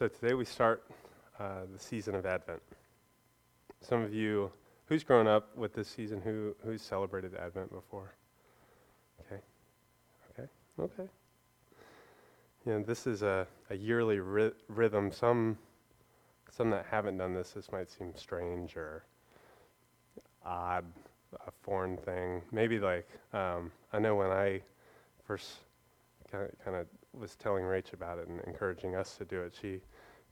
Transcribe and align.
So 0.00 0.08
today 0.08 0.32
we 0.32 0.46
start 0.46 0.82
uh, 1.38 1.66
the 1.70 1.78
season 1.78 2.14
of 2.14 2.24
Advent. 2.24 2.62
Some 3.82 4.00
of 4.00 4.14
you, 4.14 4.50
who's 4.86 5.04
grown 5.04 5.26
up 5.26 5.54
with 5.58 5.74
this 5.74 5.88
season? 5.88 6.22
Who 6.22 6.56
who's 6.64 6.80
celebrated 6.80 7.34
Advent 7.34 7.70
before? 7.70 8.14
Okay, 9.20 9.42
okay, 10.30 10.48
okay. 10.80 11.10
You 12.64 12.72
know, 12.72 12.82
this 12.82 13.06
is 13.06 13.20
a, 13.20 13.46
a 13.68 13.74
yearly 13.74 14.20
ry- 14.20 14.52
rhythm. 14.68 15.12
Some 15.12 15.58
some 16.50 16.70
that 16.70 16.86
haven't 16.90 17.18
done 17.18 17.34
this, 17.34 17.50
this 17.50 17.70
might 17.70 17.90
seem 17.90 18.14
strange 18.16 18.78
or 18.78 19.04
odd, 20.46 20.86
a 21.46 21.50
foreign 21.60 21.98
thing. 21.98 22.40
Maybe 22.52 22.78
like 22.78 23.06
um, 23.34 23.70
I 23.92 23.98
know 23.98 24.14
when 24.14 24.30
I 24.30 24.62
first 25.26 25.56
kind 26.32 26.48
of 26.68 26.86
was 27.12 27.36
telling 27.36 27.64
Rach 27.64 27.92
about 27.92 28.18
it 28.18 28.28
and 28.28 28.40
encouraging 28.46 28.94
us 28.94 29.16
to 29.18 29.26
do 29.26 29.42
it, 29.42 29.54
she 29.60 29.80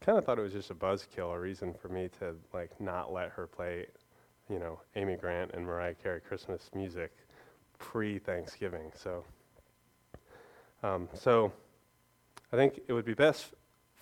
kind 0.01 0.19
of 0.19 0.25
thought 0.25 0.39
it 0.39 0.43
was 0.43 0.53
just 0.53 0.71
a 0.71 0.75
buzzkill, 0.75 1.35
a 1.35 1.39
reason 1.39 1.75
for 1.75 1.89
me 1.89 2.09
to 2.19 2.35
like 2.53 2.81
not 2.81 3.13
let 3.13 3.31
her 3.31 3.47
play, 3.47 3.87
you 4.49 4.59
know, 4.59 4.81
Amy 4.97 5.17
Grant 5.17 5.53
and 5.53 5.65
Mariah 5.65 5.95
Carey 5.95 6.21
Christmas 6.21 6.71
music 6.75 7.13
pre-Thanksgiving. 7.79 8.91
So, 8.95 9.25
um, 10.83 11.09
so 11.15 11.53
I 12.53 12.57
think 12.57 12.81
it 12.89 12.93
would 12.93 13.05
be 13.05 13.15
best 13.15 13.55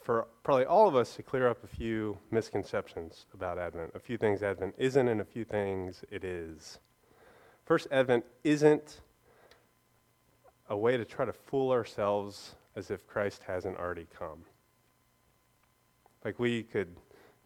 for 0.06 0.28
probably 0.44 0.64
all 0.64 0.86
of 0.86 0.94
us 0.94 1.16
to 1.16 1.22
clear 1.22 1.48
up 1.48 1.64
a 1.64 1.66
few 1.66 2.16
misconceptions 2.30 3.26
about 3.34 3.58
Advent, 3.58 3.90
a 3.94 3.98
few 3.98 4.16
things 4.16 4.42
Advent 4.42 4.74
isn't, 4.78 5.08
and 5.08 5.20
a 5.20 5.24
few 5.24 5.44
things 5.44 6.04
it 6.10 6.22
is. 6.22 6.78
First, 7.64 7.88
Advent 7.90 8.24
isn't 8.44 9.00
a 10.68 10.76
way 10.76 10.96
to 10.96 11.04
try 11.04 11.24
to 11.24 11.32
fool 11.32 11.72
ourselves 11.72 12.54
as 12.76 12.90
if 12.90 13.06
Christ 13.06 13.42
hasn't 13.46 13.78
already 13.78 14.06
come. 14.16 14.44
Like 16.26 16.40
we 16.40 16.64
could, 16.64 16.88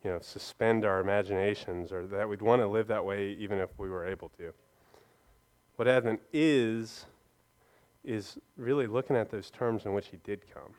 you 0.02 0.10
know, 0.10 0.20
suspend 0.22 0.86
our 0.86 1.00
imaginations 1.00 1.92
or 1.92 2.06
that 2.06 2.26
we'd 2.26 2.40
want 2.40 2.62
to 2.62 2.66
live 2.66 2.86
that 2.86 3.04
way 3.04 3.36
even 3.38 3.58
if 3.58 3.68
we 3.76 3.90
were 3.90 4.06
able 4.06 4.30
to. 4.38 4.54
What 5.76 5.86
Advent 5.86 6.20
is, 6.32 7.04
is 8.02 8.38
really 8.56 8.86
looking 8.86 9.16
at 9.16 9.30
those 9.30 9.50
terms 9.50 9.84
in 9.84 9.92
which 9.92 10.06
he 10.06 10.16
did 10.24 10.44
come. 10.54 10.72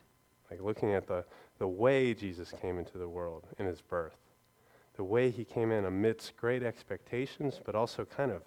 Like 0.50 0.62
looking 0.64 0.96
at 0.96 1.06
the, 1.06 1.24
the 1.60 1.68
way 1.68 2.16
Jesus 2.16 2.52
came 2.60 2.80
into 2.80 2.98
the 2.98 3.08
world 3.08 3.46
in 3.60 3.68
his 3.68 3.82
birth. 3.82 4.18
The 4.96 5.04
way 5.04 5.30
he 5.30 5.46
came 5.46 5.72
in 5.72 5.86
amidst 5.86 6.36
great 6.36 6.64
expectations, 6.64 7.62
but 7.64 7.76
also 7.76 8.04
kind 8.04 8.32
of 8.32 8.42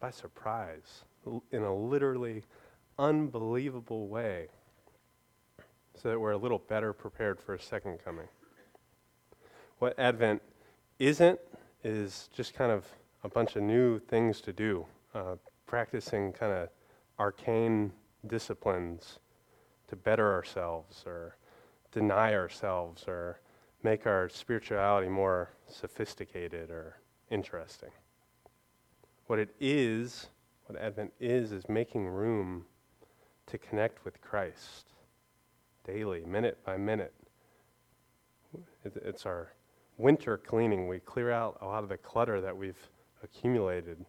by 0.00 0.10
surprise, 0.10 1.04
in 1.52 1.62
a 1.62 1.72
literally 1.72 2.42
unbelievable 2.98 4.08
way 4.08 4.48
so 5.94 6.08
that 6.08 6.18
we're 6.18 6.32
a 6.32 6.36
little 6.36 6.58
better 6.58 6.92
prepared 6.92 7.38
for 7.38 7.54
a 7.54 7.60
second 7.60 8.00
coming. 8.04 8.26
What 9.80 9.98
Advent 9.98 10.42
isn't 10.98 11.40
is 11.82 12.28
just 12.34 12.52
kind 12.52 12.70
of 12.70 12.84
a 13.24 13.30
bunch 13.30 13.56
of 13.56 13.62
new 13.62 13.98
things 13.98 14.42
to 14.42 14.52
do, 14.52 14.84
uh, 15.14 15.36
practicing 15.66 16.34
kind 16.34 16.52
of 16.52 16.68
arcane 17.18 17.90
disciplines 18.26 19.20
to 19.88 19.96
better 19.96 20.34
ourselves 20.34 21.04
or 21.06 21.38
deny 21.92 22.34
ourselves 22.34 23.04
or 23.08 23.40
make 23.82 24.06
our 24.06 24.28
spirituality 24.28 25.08
more 25.08 25.48
sophisticated 25.66 26.70
or 26.70 26.98
interesting. 27.30 27.90
What 29.28 29.38
it 29.38 29.48
is, 29.58 30.28
what 30.66 30.78
Advent 30.78 31.14
is, 31.18 31.52
is 31.52 31.70
making 31.70 32.06
room 32.06 32.66
to 33.46 33.56
connect 33.56 34.04
with 34.04 34.20
Christ 34.20 34.90
daily, 35.84 36.26
minute 36.26 36.58
by 36.66 36.76
minute. 36.76 37.14
It's 38.84 39.24
our 39.24 39.52
winter 40.00 40.38
cleaning. 40.38 40.88
We 40.88 41.00
clear 41.00 41.30
out 41.30 41.58
a 41.60 41.66
lot 41.66 41.82
of 41.82 41.88
the 41.88 41.98
clutter 41.98 42.40
that 42.40 42.56
we've 42.56 42.88
accumulated. 43.22 44.04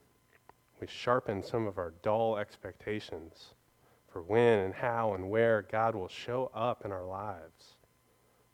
We 0.80 0.88
sharpen 0.88 1.44
some 1.44 1.68
of 1.68 1.78
our 1.78 1.94
dull 2.02 2.38
expectations 2.38 3.54
for 4.08 4.22
when 4.22 4.60
and 4.60 4.74
how 4.74 5.14
and 5.14 5.30
where 5.30 5.62
God 5.62 5.96
will 5.96 6.08
show 6.08 6.50
up 6.54 6.84
in 6.86 6.92
our 6.92 7.06
lives, 7.06 7.76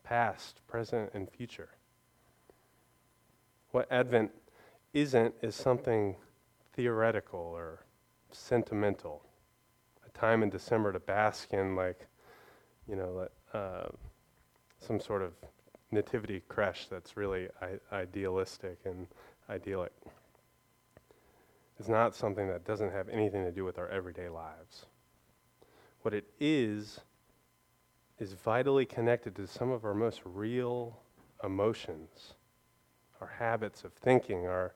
past, 0.03 0.61
present, 0.67 1.11
and 1.13 1.29
future. 1.29 1.69
What 3.71 3.91
Advent 3.91 4.31
isn't 4.93 5.35
is 5.41 5.55
something 5.55 6.15
theoretical 6.73 7.39
or 7.39 7.85
sentimental. 8.31 9.23
A 10.05 10.17
time 10.17 10.43
in 10.43 10.49
December 10.49 10.91
to 10.91 10.99
bask 10.99 11.53
in, 11.53 11.75
like, 11.75 12.07
you 12.87 12.95
know, 12.95 13.27
uh, 13.53 13.87
some 14.79 14.99
sort 14.99 15.21
of 15.21 15.33
nativity 15.91 16.41
creche 16.47 16.87
that's 16.89 17.15
really 17.17 17.47
I- 17.61 17.95
idealistic 17.95 18.79
and 18.85 19.07
idyllic. 19.49 19.93
It's 21.79 21.89
not 21.89 22.15
something 22.15 22.47
that 22.47 22.65
doesn't 22.65 22.91
have 22.91 23.07
anything 23.09 23.43
to 23.43 23.51
do 23.51 23.63
with 23.63 23.77
our 23.77 23.87
everyday 23.89 24.29
lives. 24.29 24.85
What 26.01 26.13
it 26.13 26.25
is, 26.39 27.01
is 28.19 28.33
vitally 28.33 28.85
connected 28.85 29.35
to 29.35 29.47
some 29.47 29.71
of 29.71 29.85
our 29.85 29.93
most 29.93 30.21
real 30.25 30.99
emotions, 31.43 32.33
our 33.21 33.27
habits 33.27 33.83
of 33.83 33.93
thinking, 33.93 34.47
our 34.47 34.73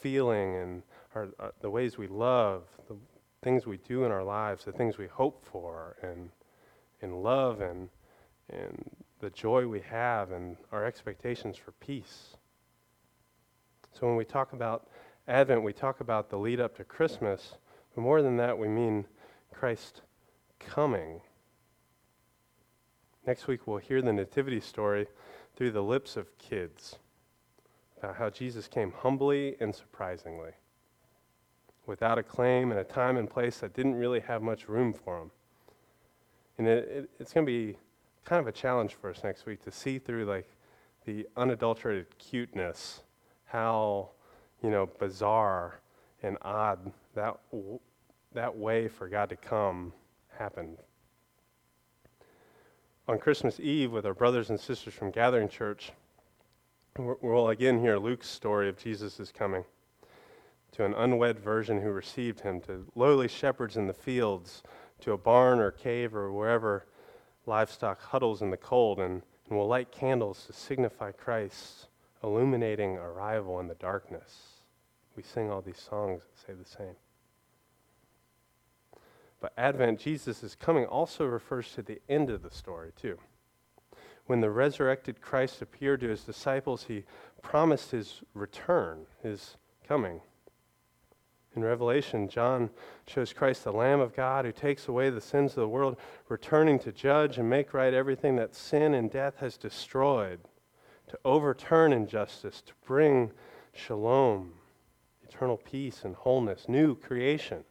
feeling, 0.00 0.56
and 0.56 0.82
our, 1.14 1.28
our, 1.38 1.48
uh, 1.48 1.50
the 1.60 1.70
ways 1.70 1.96
we 1.96 2.06
love, 2.06 2.64
the 2.88 2.96
things 3.42 3.66
we 3.66 3.78
do 3.78 4.04
in 4.04 4.12
our 4.12 4.24
lives, 4.24 4.64
the 4.64 4.72
things 4.72 4.98
we 4.98 5.06
hope 5.06 5.44
for, 5.44 5.96
and 6.02 6.30
in 7.00 7.22
love 7.22 7.60
and, 7.60 7.88
and 8.50 8.90
the 9.22 9.30
joy 9.30 9.68
we 9.68 9.80
have 9.80 10.32
and 10.32 10.56
our 10.72 10.84
expectations 10.84 11.56
for 11.56 11.70
peace. 11.72 12.36
So 13.92 14.08
when 14.08 14.16
we 14.16 14.24
talk 14.24 14.52
about 14.52 14.88
Advent, 15.28 15.62
we 15.62 15.72
talk 15.72 16.00
about 16.00 16.28
the 16.28 16.36
lead 16.36 16.58
up 16.58 16.76
to 16.78 16.84
Christmas, 16.84 17.54
but 17.94 18.00
more 18.00 18.20
than 18.20 18.36
that, 18.38 18.58
we 18.58 18.66
mean 18.66 19.06
Christ 19.54 20.02
coming. 20.58 21.20
Next 23.24 23.46
week, 23.46 23.68
we'll 23.68 23.78
hear 23.78 24.02
the 24.02 24.12
Nativity 24.12 24.58
story 24.58 25.06
through 25.54 25.70
the 25.70 25.82
lips 25.82 26.16
of 26.16 26.36
kids 26.38 26.96
about 27.98 28.16
how 28.16 28.28
Jesus 28.28 28.66
came 28.66 28.90
humbly 28.90 29.54
and 29.60 29.72
surprisingly, 29.72 30.50
without 31.86 32.18
a 32.18 32.24
claim 32.24 32.72
in 32.72 32.78
a 32.78 32.84
time 32.84 33.16
and 33.16 33.30
place 33.30 33.58
that 33.58 33.72
didn't 33.72 33.94
really 33.94 34.20
have 34.20 34.42
much 34.42 34.68
room 34.68 34.92
for 34.92 35.20
him. 35.20 35.30
And 36.58 36.66
it, 36.66 36.88
it, 36.88 37.10
it's 37.20 37.32
going 37.32 37.46
to 37.46 37.52
be 37.52 37.78
kind 38.24 38.40
of 38.40 38.46
a 38.46 38.52
challenge 38.52 38.94
for 38.94 39.10
us 39.10 39.22
next 39.24 39.46
week 39.46 39.62
to 39.64 39.70
see 39.70 39.98
through 39.98 40.24
like 40.24 40.48
the 41.04 41.26
unadulterated 41.36 42.06
cuteness, 42.18 43.00
how 43.44 44.10
you 44.62 44.70
know 44.70 44.88
bizarre 44.98 45.80
and 46.22 46.38
odd 46.42 46.92
that 47.14 47.38
w- 47.50 47.80
that 48.32 48.56
way 48.56 48.88
for 48.88 49.08
God 49.08 49.28
to 49.28 49.36
come 49.36 49.92
happened. 50.38 50.78
On 53.08 53.18
Christmas 53.18 53.58
Eve, 53.58 53.90
with 53.90 54.06
our 54.06 54.14
brothers 54.14 54.50
and 54.50 54.58
sisters 54.58 54.94
from 54.94 55.10
Gathering 55.10 55.48
Church, 55.48 55.92
we'll 56.96 57.48
again 57.48 57.80
hear 57.80 57.98
Luke's 57.98 58.28
story 58.28 58.68
of 58.68 58.78
Jesus' 58.78 59.32
coming 59.32 59.64
to 60.72 60.84
an 60.84 60.94
unwed 60.94 61.38
virgin 61.38 61.82
who 61.82 61.90
received 61.90 62.40
him, 62.40 62.60
to 62.62 62.86
lowly 62.94 63.28
shepherds 63.28 63.76
in 63.76 63.86
the 63.86 63.92
fields 63.92 64.62
to 65.00 65.12
a 65.12 65.18
barn 65.18 65.58
or 65.58 65.70
cave 65.70 66.14
or 66.14 66.32
wherever 66.32 66.86
livestock 67.46 68.00
huddles 68.00 68.42
in 68.42 68.50
the 68.50 68.56
cold 68.56 68.98
and, 68.98 69.22
and 69.48 69.58
will 69.58 69.68
light 69.68 69.90
candles 69.90 70.46
to 70.46 70.52
signify 70.52 71.12
Christ's 71.12 71.88
illuminating 72.22 72.96
arrival 72.96 73.58
in 73.60 73.68
the 73.68 73.74
darkness. 73.74 74.62
We 75.16 75.22
sing 75.22 75.50
all 75.50 75.60
these 75.60 75.80
songs 75.80 76.22
that 76.22 76.46
say 76.46 76.54
the 76.54 76.68
same. 76.68 76.96
But 79.40 79.52
Advent, 79.58 79.98
Jesus 79.98 80.44
is 80.44 80.54
coming, 80.54 80.84
also 80.86 81.26
refers 81.26 81.72
to 81.74 81.82
the 81.82 82.00
end 82.08 82.30
of 82.30 82.42
the 82.42 82.50
story, 82.50 82.92
too. 82.96 83.18
When 84.26 84.40
the 84.40 84.50
resurrected 84.50 85.20
Christ 85.20 85.60
appeared 85.60 86.00
to 86.00 86.08
his 86.08 86.22
disciples, 86.22 86.84
he 86.84 87.04
promised 87.42 87.90
his 87.90 88.22
return, 88.34 89.06
his 89.20 89.56
coming. 89.86 90.20
In 91.54 91.62
Revelation, 91.62 92.28
John 92.28 92.70
shows 93.06 93.32
Christ, 93.32 93.64
the 93.64 93.72
Lamb 93.72 94.00
of 94.00 94.16
God, 94.16 94.44
who 94.46 94.52
takes 94.52 94.88
away 94.88 95.10
the 95.10 95.20
sins 95.20 95.52
of 95.52 95.56
the 95.56 95.68
world, 95.68 95.98
returning 96.28 96.78
to 96.80 96.92
judge 96.92 97.36
and 97.36 97.50
make 97.50 97.74
right 97.74 97.92
everything 97.92 98.36
that 98.36 98.54
sin 98.54 98.94
and 98.94 99.10
death 99.10 99.36
has 99.36 99.58
destroyed, 99.58 100.40
to 101.08 101.18
overturn 101.24 101.92
injustice, 101.92 102.62
to 102.62 102.72
bring 102.86 103.32
shalom, 103.74 104.52
eternal 105.22 105.58
peace 105.58 106.04
and 106.04 106.14
wholeness, 106.14 106.68
new 106.68 106.94
creation. 106.94 107.64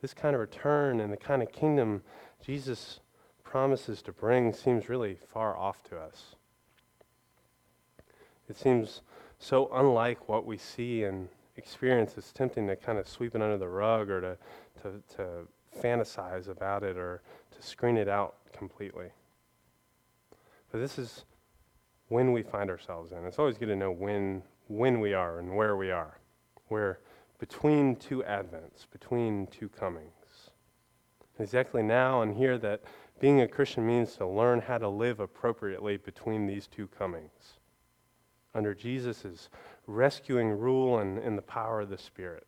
This 0.00 0.14
kind 0.14 0.34
of 0.34 0.40
return 0.40 1.00
and 1.00 1.12
the 1.12 1.18
kind 1.18 1.42
of 1.42 1.52
kingdom 1.52 2.02
Jesus 2.42 3.00
promises 3.42 4.00
to 4.02 4.12
bring 4.12 4.52
seems 4.54 4.88
really 4.88 5.18
far 5.32 5.56
off 5.56 5.82
to 5.84 5.98
us. 5.98 6.34
It 8.48 8.56
seems 8.56 9.02
so 9.38 9.68
unlike 9.72 10.28
what 10.28 10.46
we 10.46 10.56
see 10.56 11.04
in 11.04 11.28
experience, 11.56 12.14
it's 12.16 12.32
tempting 12.32 12.66
to 12.68 12.76
kind 12.76 12.98
of 12.98 13.08
sweep 13.08 13.34
it 13.34 13.42
under 13.42 13.58
the 13.58 13.68
rug 13.68 14.10
or 14.10 14.20
to, 14.20 14.38
to, 14.82 15.16
to 15.16 15.24
fantasize 15.82 16.48
about 16.48 16.82
it 16.82 16.96
or 16.96 17.22
to 17.50 17.62
screen 17.62 17.96
it 17.96 18.08
out 18.08 18.36
completely. 18.52 19.08
But 20.72 20.78
this 20.78 20.98
is 20.98 21.24
when 22.08 22.32
we 22.32 22.42
find 22.42 22.70
ourselves 22.70 23.12
in. 23.12 23.24
It's 23.24 23.38
always 23.38 23.58
good 23.58 23.66
to 23.66 23.76
know 23.76 23.90
when, 23.90 24.42
when 24.68 25.00
we 25.00 25.14
are 25.14 25.38
and 25.38 25.54
where 25.54 25.76
we 25.76 25.90
are. 25.90 26.18
We're 26.68 26.98
between 27.38 27.96
two 27.96 28.22
advents, 28.22 28.86
between 28.90 29.46
two 29.48 29.68
comings. 29.68 30.50
Exactly 31.38 31.82
now 31.82 32.22
and 32.22 32.34
here 32.34 32.56
that 32.58 32.82
being 33.20 33.40
a 33.40 33.48
Christian 33.48 33.86
means 33.86 34.14
to 34.16 34.26
learn 34.26 34.60
how 34.60 34.78
to 34.78 34.88
live 34.88 35.20
appropriately 35.20 35.96
between 35.96 36.46
these 36.46 36.66
two 36.66 36.86
comings. 36.86 37.58
Under 38.54 38.74
Jesus' 38.74 39.48
rescuing 39.86 40.50
rule 40.50 40.98
and 40.98 41.18
in 41.18 41.36
the 41.36 41.42
power 41.42 41.80
of 41.80 41.88
the 41.88 41.98
Spirit. 41.98 42.46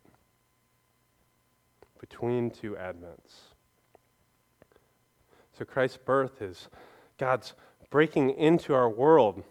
Between 1.99 2.49
two 2.49 2.75
advents. 2.75 3.53
So 5.57 5.65
Christ's 5.65 5.97
birth 5.97 6.41
is 6.41 6.69
God's 7.17 7.53
breaking 7.89 8.31
into 8.31 8.73
our 8.73 8.89
world 8.89 9.43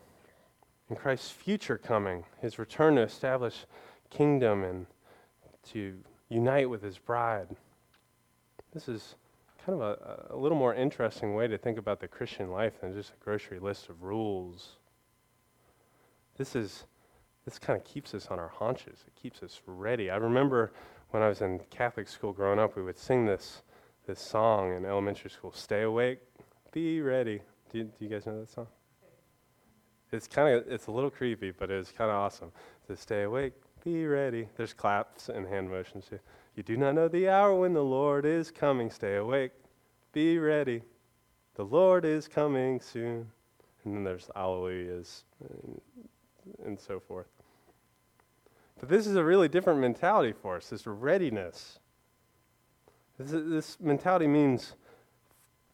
and 0.88 0.98
Christ's 0.98 1.30
future 1.30 1.76
coming, 1.76 2.24
his 2.40 2.58
return 2.58 2.96
to 2.96 3.02
establish 3.02 3.66
kingdom 4.10 4.64
and 4.64 4.86
to 5.72 5.98
unite 6.30 6.70
with 6.70 6.82
his 6.82 6.98
bride. 6.98 7.48
This 8.72 8.88
is 8.88 9.16
kind 9.64 9.80
of 9.80 9.82
a, 9.82 10.34
a 10.34 10.36
little 10.36 10.56
more 10.56 10.74
interesting 10.74 11.34
way 11.34 11.46
to 11.46 11.58
think 11.58 11.78
about 11.78 12.00
the 12.00 12.08
Christian 12.08 12.50
life 12.50 12.80
than 12.80 12.94
just 12.94 13.10
a 13.10 13.24
grocery 13.24 13.58
list 13.58 13.90
of 13.90 14.02
rules. 14.02 14.76
This 16.38 16.56
is 16.56 16.84
this 17.48 17.58
kind 17.58 17.78
of 17.78 17.84
keeps 17.84 18.12
us 18.12 18.26
on 18.26 18.38
our 18.38 18.48
haunches. 18.48 19.04
It 19.06 19.14
keeps 19.14 19.42
us 19.42 19.62
ready. 19.66 20.10
I 20.10 20.16
remember 20.16 20.70
when 21.12 21.22
I 21.22 21.28
was 21.28 21.40
in 21.40 21.60
Catholic 21.70 22.06
school 22.06 22.30
growing 22.30 22.58
up, 22.58 22.76
we 22.76 22.82
would 22.82 22.98
sing 22.98 23.24
this 23.24 23.62
this 24.06 24.20
song 24.20 24.76
in 24.76 24.84
elementary 24.84 25.30
school 25.30 25.52
Stay 25.52 25.82
awake, 25.82 26.18
be 26.72 27.00
ready. 27.00 27.40
Do 27.70 27.78
you, 27.78 27.84
do 27.84 28.04
you 28.04 28.08
guys 28.08 28.26
know 28.26 28.38
that 28.40 28.50
song? 28.50 28.66
It's 30.12 30.26
kind 30.26 30.54
of 30.54 30.70
it's 30.70 30.88
a 30.88 30.90
little 30.90 31.08
creepy, 31.08 31.50
but 31.50 31.70
it's 31.70 31.90
kind 31.90 32.10
of 32.10 32.16
awesome. 32.16 32.52
To 32.86 32.96
stay 32.96 33.22
awake, 33.22 33.54
be 33.82 34.06
ready. 34.06 34.46
There's 34.58 34.74
claps 34.74 35.30
and 35.30 35.46
hand 35.46 35.70
motions 35.70 36.04
too. 36.10 36.18
You 36.54 36.62
do 36.62 36.76
not 36.76 36.94
know 36.94 37.08
the 37.08 37.30
hour 37.30 37.54
when 37.54 37.72
the 37.72 37.84
Lord 37.84 38.26
is 38.26 38.50
coming. 38.50 38.90
Stay 38.90 39.16
awake, 39.16 39.52
be 40.12 40.38
ready. 40.38 40.82
The 41.54 41.64
Lord 41.64 42.04
is 42.04 42.28
coming 42.28 42.78
soon. 42.78 43.30
And 43.84 43.96
then 43.96 44.04
there's 44.04 44.28
alleluias 44.36 45.22
and 46.64 46.78
so 46.78 47.00
forth. 47.00 47.26
But 48.78 48.88
this 48.88 49.06
is 49.06 49.16
a 49.16 49.24
really 49.24 49.48
different 49.48 49.80
mentality 49.80 50.32
for 50.32 50.56
us. 50.56 50.70
This 50.70 50.86
readiness. 50.86 51.78
This, 53.18 53.30
this 53.32 53.80
mentality 53.80 54.26
means 54.26 54.74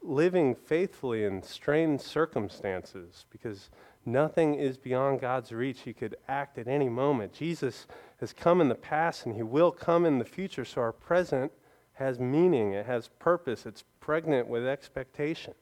living 0.01 0.55
faithfully 0.55 1.25
in 1.25 1.43
strained 1.43 2.01
circumstances 2.01 3.27
because 3.31 3.71
nothing 4.05 4.55
is 4.55 4.77
beyond 4.77 5.21
God's 5.21 5.53
reach. 5.53 5.81
He 5.81 5.93
could 5.93 6.17
act 6.29 6.59
at 6.59 6.69
any 6.69 6.89
moment. 6.89 7.33
Jesus 7.33 7.87
has 8.21 8.33
come 8.33 8.61
in 8.61 8.69
the 8.69 8.75
past 8.75 9.27
and 9.27 9.35
he 9.35 9.43
will 9.43 9.71
come 9.71 10.05
in 10.05 10.19
the 10.19 10.25
future, 10.25 10.65
so 10.65 10.81
our 10.81 10.93
present 10.93 11.53
has 11.95 12.19
meaning, 12.19 12.73
it 12.73 12.87
has 12.87 13.09
purpose, 13.19 13.67
it's 13.67 13.85
pregnant 14.01 14.49
with 14.49 14.67
expectation. 14.67 15.55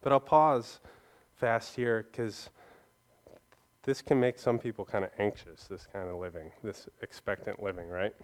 But 0.00 0.12
I'll 0.12 0.20
pause 0.20 0.80
fast 1.34 1.76
here 1.76 2.06
because 2.10 2.50
this 3.82 4.02
can 4.02 4.20
make 4.20 4.38
some 4.38 4.58
people 4.58 4.84
kind 4.84 5.04
of 5.04 5.10
anxious, 5.18 5.64
this 5.64 5.86
kind 5.90 6.08
of 6.08 6.16
living, 6.16 6.50
this 6.62 6.88
expectant 7.02 7.62
living, 7.62 7.88
right? 7.88 8.14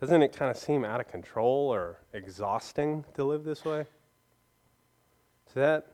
Doesn't 0.00 0.22
it 0.22 0.32
kind 0.32 0.50
of 0.50 0.56
seem 0.56 0.84
out 0.84 1.00
of 1.00 1.08
control 1.08 1.72
or 1.72 2.00
exhausting 2.12 3.04
to 3.14 3.24
live 3.24 3.44
this 3.44 3.64
way? 3.64 3.86
So 5.52 5.60
that 5.60 5.86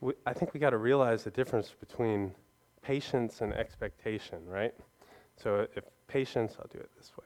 we, 0.00 0.12
I 0.26 0.32
think 0.32 0.52
we 0.52 0.60
got 0.60 0.70
to 0.70 0.78
realize 0.78 1.24
the 1.24 1.30
difference 1.30 1.74
between 1.78 2.34
patience 2.82 3.40
and 3.40 3.52
expectation, 3.54 4.38
right? 4.46 4.74
So 5.36 5.66
if 5.74 5.84
patience, 6.08 6.56
I'll 6.58 6.68
do 6.72 6.78
it 6.78 6.90
this 6.96 7.12
way. 7.16 7.24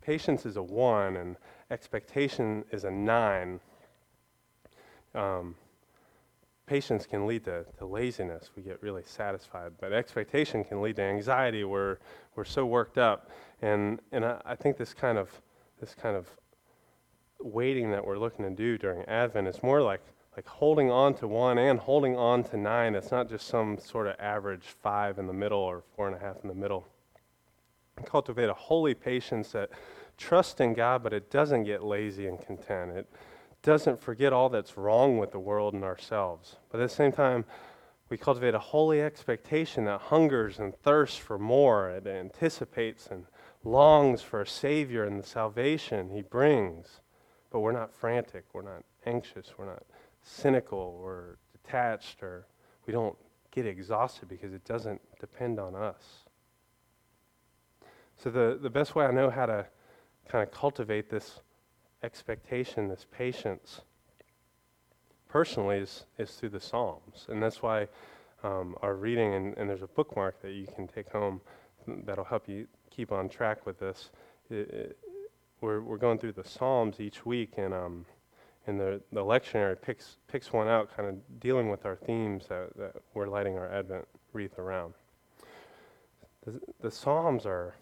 patience 0.00 0.46
is 0.46 0.56
a 0.56 0.62
one 0.62 1.16
and 1.16 1.36
expectation 1.70 2.64
is 2.72 2.84
a 2.84 2.90
nine. 2.90 3.60
Um, 5.14 5.54
patience 6.66 7.06
can 7.06 7.26
lead 7.26 7.44
to, 7.44 7.64
to 7.78 7.86
laziness. 7.86 8.50
We 8.56 8.62
get 8.62 8.82
really 8.82 9.02
satisfied. 9.04 9.72
But 9.80 9.92
expectation 9.92 10.64
can 10.64 10.80
lead 10.80 10.96
to 10.96 11.02
anxiety. 11.02 11.64
We're, 11.64 11.98
we're 12.36 12.44
so 12.44 12.64
worked 12.66 12.98
up. 12.98 13.30
And, 13.60 14.00
and 14.12 14.24
I, 14.24 14.40
I 14.44 14.54
think 14.54 14.76
this 14.76 14.94
kind 14.94 15.18
of 15.18 15.30
this 15.80 15.94
kind 15.96 16.16
of 16.16 16.28
waiting 17.40 17.90
that 17.90 18.06
we're 18.06 18.16
looking 18.16 18.44
to 18.44 18.54
do 18.54 18.78
during 18.78 19.02
Advent 19.06 19.48
is 19.48 19.62
more 19.64 19.82
like 19.82 20.00
like 20.36 20.46
holding 20.46 20.90
on 20.90 21.12
to 21.14 21.28
one 21.28 21.58
and 21.58 21.78
holding 21.78 22.16
on 22.16 22.42
to 22.44 22.56
nine. 22.56 22.94
It's 22.94 23.10
not 23.10 23.28
just 23.28 23.48
some 23.48 23.78
sort 23.78 24.06
of 24.06 24.16
average 24.18 24.64
five 24.82 25.18
in 25.18 25.26
the 25.26 25.32
middle 25.32 25.58
or 25.58 25.82
four 25.94 26.06
and 26.06 26.16
a 26.16 26.18
half 26.18 26.36
in 26.42 26.48
the 26.48 26.54
middle. 26.54 26.88
Cultivate 28.06 28.48
a 28.48 28.54
holy 28.54 28.94
patience 28.94 29.52
that 29.52 29.70
trusts 30.16 30.60
in 30.60 30.72
God, 30.72 31.02
but 31.02 31.12
it 31.12 31.30
doesn't 31.30 31.64
get 31.64 31.82
lazy 31.82 32.28
and 32.28 32.40
content. 32.40 32.92
It 32.92 33.10
doesn't 33.62 34.00
forget 34.00 34.32
all 34.32 34.48
that's 34.48 34.76
wrong 34.76 35.18
with 35.18 35.30
the 35.30 35.38
world 35.38 35.74
and 35.74 35.84
ourselves. 35.84 36.56
But 36.70 36.80
at 36.80 36.88
the 36.88 36.94
same 36.94 37.12
time, 37.12 37.44
we 38.08 38.18
cultivate 38.18 38.54
a 38.54 38.58
holy 38.58 39.00
expectation 39.00 39.84
that 39.86 40.00
hungers 40.02 40.58
and 40.58 40.76
thirsts 40.76 41.16
for 41.16 41.38
more. 41.38 41.90
It 41.90 42.06
anticipates 42.06 43.06
and 43.06 43.26
longs 43.64 44.20
for 44.20 44.42
a 44.42 44.46
Savior 44.46 45.04
and 45.04 45.22
the 45.22 45.26
salvation 45.26 46.10
He 46.10 46.22
brings. 46.22 47.00
But 47.50 47.60
we're 47.60 47.72
not 47.72 47.94
frantic. 47.94 48.44
We're 48.52 48.62
not 48.62 48.84
anxious. 49.06 49.52
We're 49.56 49.66
not 49.66 49.84
cynical 50.22 51.00
or 51.02 51.38
detached, 51.52 52.22
or 52.22 52.46
we 52.86 52.92
don't 52.92 53.16
get 53.50 53.66
exhausted 53.66 54.28
because 54.28 54.52
it 54.52 54.64
doesn't 54.64 55.00
depend 55.20 55.58
on 55.58 55.74
us. 55.74 56.24
So, 58.16 58.30
the, 58.30 58.58
the 58.60 58.70
best 58.70 58.94
way 58.94 59.04
I 59.04 59.10
know 59.10 59.30
how 59.30 59.46
to 59.46 59.66
kind 60.28 60.46
of 60.46 60.52
cultivate 60.52 61.10
this 61.10 61.40
expectation, 62.02 62.88
this 62.88 63.06
patience, 63.10 63.82
personally, 65.28 65.78
is, 65.78 66.06
is 66.18 66.32
through 66.32 66.50
the 66.50 66.60
Psalms. 66.60 67.26
And 67.28 67.42
that's 67.42 67.62
why 67.62 67.88
um, 68.42 68.76
our 68.82 68.94
reading, 68.94 69.34
and, 69.34 69.56
and, 69.56 69.70
there's 69.70 69.82
a 69.82 69.86
bookmark 69.86 70.42
that 70.42 70.52
you 70.52 70.66
can 70.66 70.88
take 70.88 71.08
home 71.10 71.40
that'll 72.04 72.24
help 72.24 72.48
you 72.48 72.66
keep 72.90 73.12
on 73.12 73.28
track 73.28 73.64
with 73.66 73.78
this. 73.78 74.10
It, 74.50 74.68
it, 74.70 74.98
we're, 75.60 75.80
we're 75.80 75.96
going 75.96 76.18
through 76.18 76.32
the 76.32 76.44
Psalms 76.44 76.98
each 76.98 77.24
week, 77.24 77.54
and 77.56 77.72
um, 77.72 78.04
and 78.66 78.78
the, 78.78 79.00
the 79.12 79.20
lectionary 79.20 79.80
picks, 79.80 80.18
picks 80.28 80.52
one 80.52 80.68
out, 80.68 80.94
kind 80.96 81.08
of 81.08 81.40
dealing 81.40 81.68
with 81.68 81.84
our 81.84 81.96
themes 81.96 82.46
that, 82.48 82.76
that 82.76 82.94
we're 83.14 83.26
lighting 83.26 83.56
our 83.56 83.68
Advent 83.72 84.06
wreath 84.32 84.58
around. 84.58 84.94
The, 86.46 86.60
the 86.80 86.90
Psalms 86.90 87.44
are, 87.44 87.74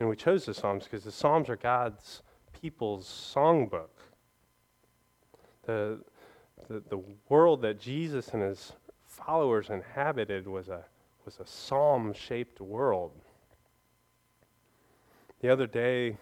and 0.00 0.08
we 0.08 0.16
chose 0.16 0.46
the 0.46 0.54
Psalms 0.54 0.84
because 0.84 1.04
the 1.04 1.12
Psalms 1.12 1.48
are 1.48 1.56
God's 1.56 2.22
people's 2.62 3.06
songbook. 3.34 3.90
The, 5.66 5.98
the, 6.68 6.82
the 6.88 7.02
world 7.28 7.60
that 7.62 7.80
Jesus 7.80 8.28
and 8.28 8.42
his 8.42 8.72
followers 9.04 9.68
inhabited 9.68 10.46
was 10.46 10.68
a, 10.68 10.84
was 11.24 11.40
a 11.40 11.46
psalm 11.46 12.12
shaped 12.12 12.60
world. 12.60 13.10
The 15.40 15.48
other 15.48 15.66
day, 15.66 16.16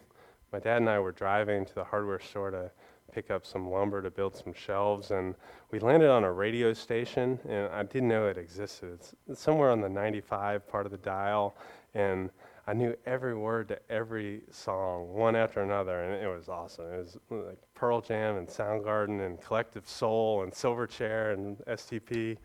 my 0.50 0.58
dad 0.58 0.78
and 0.78 0.88
I 0.88 0.98
were 0.98 1.12
driving 1.12 1.66
to 1.66 1.74
the 1.74 1.84
hardware 1.84 2.20
store 2.20 2.50
to 2.50 2.70
pick 3.12 3.30
up 3.30 3.44
some 3.44 3.70
lumber 3.70 4.00
to 4.00 4.10
build 4.10 4.34
some 4.34 4.54
shelves, 4.54 5.10
and 5.10 5.34
we 5.70 5.78
landed 5.78 6.08
on 6.08 6.24
a 6.24 6.32
radio 6.32 6.72
station, 6.72 7.38
and 7.46 7.68
I 7.68 7.82
didn't 7.82 8.08
know 8.08 8.28
it 8.28 8.38
existed. 8.38 8.98
It's, 9.28 9.40
somewhere 9.40 9.70
on 9.70 9.82
the 9.82 9.88
95 9.90 10.66
part 10.66 10.86
of 10.86 10.92
the 10.92 10.98
dial, 10.98 11.54
and 11.94 12.30
I 12.70 12.72
knew 12.72 12.96
every 13.04 13.34
word 13.34 13.66
to 13.70 13.80
every 13.90 14.42
song, 14.52 15.12
one 15.12 15.34
after 15.34 15.60
another, 15.60 16.04
and 16.04 16.22
it 16.22 16.28
was 16.28 16.48
awesome. 16.48 16.84
It 16.84 16.98
was 16.98 17.18
like 17.28 17.58
Pearl 17.74 18.00
Jam 18.00 18.36
and 18.36 18.46
Soundgarden 18.46 19.26
and 19.26 19.40
Collective 19.40 19.88
Soul 19.88 20.44
and 20.44 20.52
Silverchair 20.52 21.34
and 21.34 21.58
STP, 21.66 22.36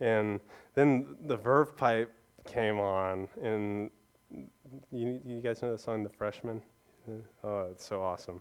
and 0.00 0.40
then 0.74 1.14
the 1.26 1.36
Verve 1.36 1.76
Pipe 1.76 2.12
came 2.44 2.80
on, 2.80 3.28
and 3.40 3.88
you, 4.90 5.20
you 5.24 5.40
guys 5.40 5.62
know 5.62 5.70
the 5.70 5.78
song 5.78 6.02
"The 6.02 6.10
Freshman"? 6.10 6.60
Oh, 7.44 7.68
it's 7.70 7.86
so 7.86 8.02
awesome. 8.02 8.40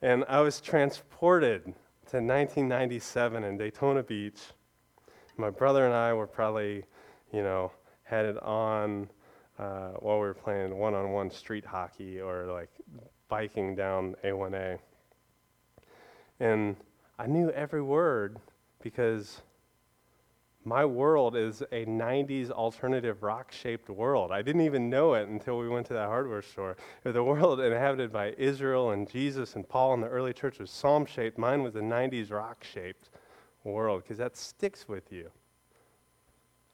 And 0.00 0.24
I 0.28 0.38
was 0.38 0.60
transported 0.60 1.64
to 1.64 2.18
1997 2.18 3.42
in 3.42 3.58
Daytona 3.58 4.04
Beach. 4.04 4.38
My 5.36 5.50
brother 5.50 5.86
and 5.86 5.94
I 5.94 6.12
were 6.12 6.28
probably, 6.28 6.84
you 7.32 7.42
know, 7.42 7.72
headed 8.04 8.38
on 8.38 9.10
uh, 9.58 9.90
while 9.98 10.16
we 10.16 10.26
were 10.26 10.34
playing 10.34 10.76
one 10.76 10.94
on 10.94 11.10
one 11.10 11.30
street 11.30 11.64
hockey 11.64 12.20
or 12.20 12.46
like 12.46 12.70
biking 13.28 13.74
down 13.74 14.14
A1A. 14.24 14.78
And 16.40 16.76
I 17.18 17.26
knew 17.26 17.50
every 17.50 17.82
word 17.82 18.38
because 18.82 19.42
my 20.64 20.84
world 20.84 21.34
is 21.34 21.62
a 21.72 21.86
90s 21.86 22.50
alternative 22.50 23.22
rock 23.22 23.50
shaped 23.50 23.88
world. 23.88 24.30
I 24.30 24.42
didn't 24.42 24.60
even 24.62 24.90
know 24.90 25.14
it 25.14 25.28
until 25.28 25.58
we 25.58 25.68
went 25.68 25.86
to 25.86 25.94
that 25.94 26.06
hardware 26.06 26.42
store. 26.42 26.76
The 27.04 27.24
world 27.24 27.60
inhabited 27.60 28.12
by 28.12 28.34
Israel 28.36 28.90
and 28.90 29.08
Jesus 29.08 29.56
and 29.56 29.68
Paul 29.68 29.94
and 29.94 30.02
the 30.02 30.08
early 30.08 30.32
church 30.32 30.58
was 30.58 30.70
psalm 30.70 31.06
shaped. 31.06 31.38
Mine 31.38 31.62
was 31.62 31.74
a 31.76 31.80
90s 31.80 32.30
rock 32.30 32.62
shaped 32.62 33.10
world 33.64 34.02
because 34.02 34.18
that 34.18 34.36
sticks 34.36 34.88
with 34.88 35.10
you. 35.10 35.30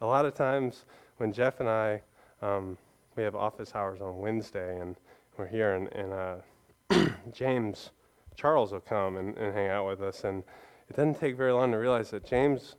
A 0.01 0.07
lot 0.07 0.27
of 0.27 0.35
times 0.35 0.85
when 1.19 1.33
Jeff 1.33 1.61
and 1.61 1.69
I, 1.69 2.03
um, 2.45 2.79
we 3.17 3.23
have 3.23 3.35
office 3.35 3.75
hours 3.75 4.01
on 4.01 4.19
Wednesday 4.19 4.79
and 4.81 4.97
we're 5.37 5.47
here 5.47 5.75
and, 5.75 5.89
and 5.93 6.13
uh, 6.13 7.07
James 7.33 7.91
Charles 8.37 8.73
will 8.73 8.81
come 8.81 9.17
and, 9.17 9.37
and 9.37 9.55
hang 9.55 9.69
out 9.69 9.87
with 9.87 10.03
us 10.03 10.25
and 10.25 10.43
it 10.89 10.97
doesn't 10.97 11.19
take 11.19 11.37
very 11.37 11.53
long 11.53 11.73
to 11.73 11.79
realize 11.79 12.11
that 12.11 12.25
James 12.25 12.77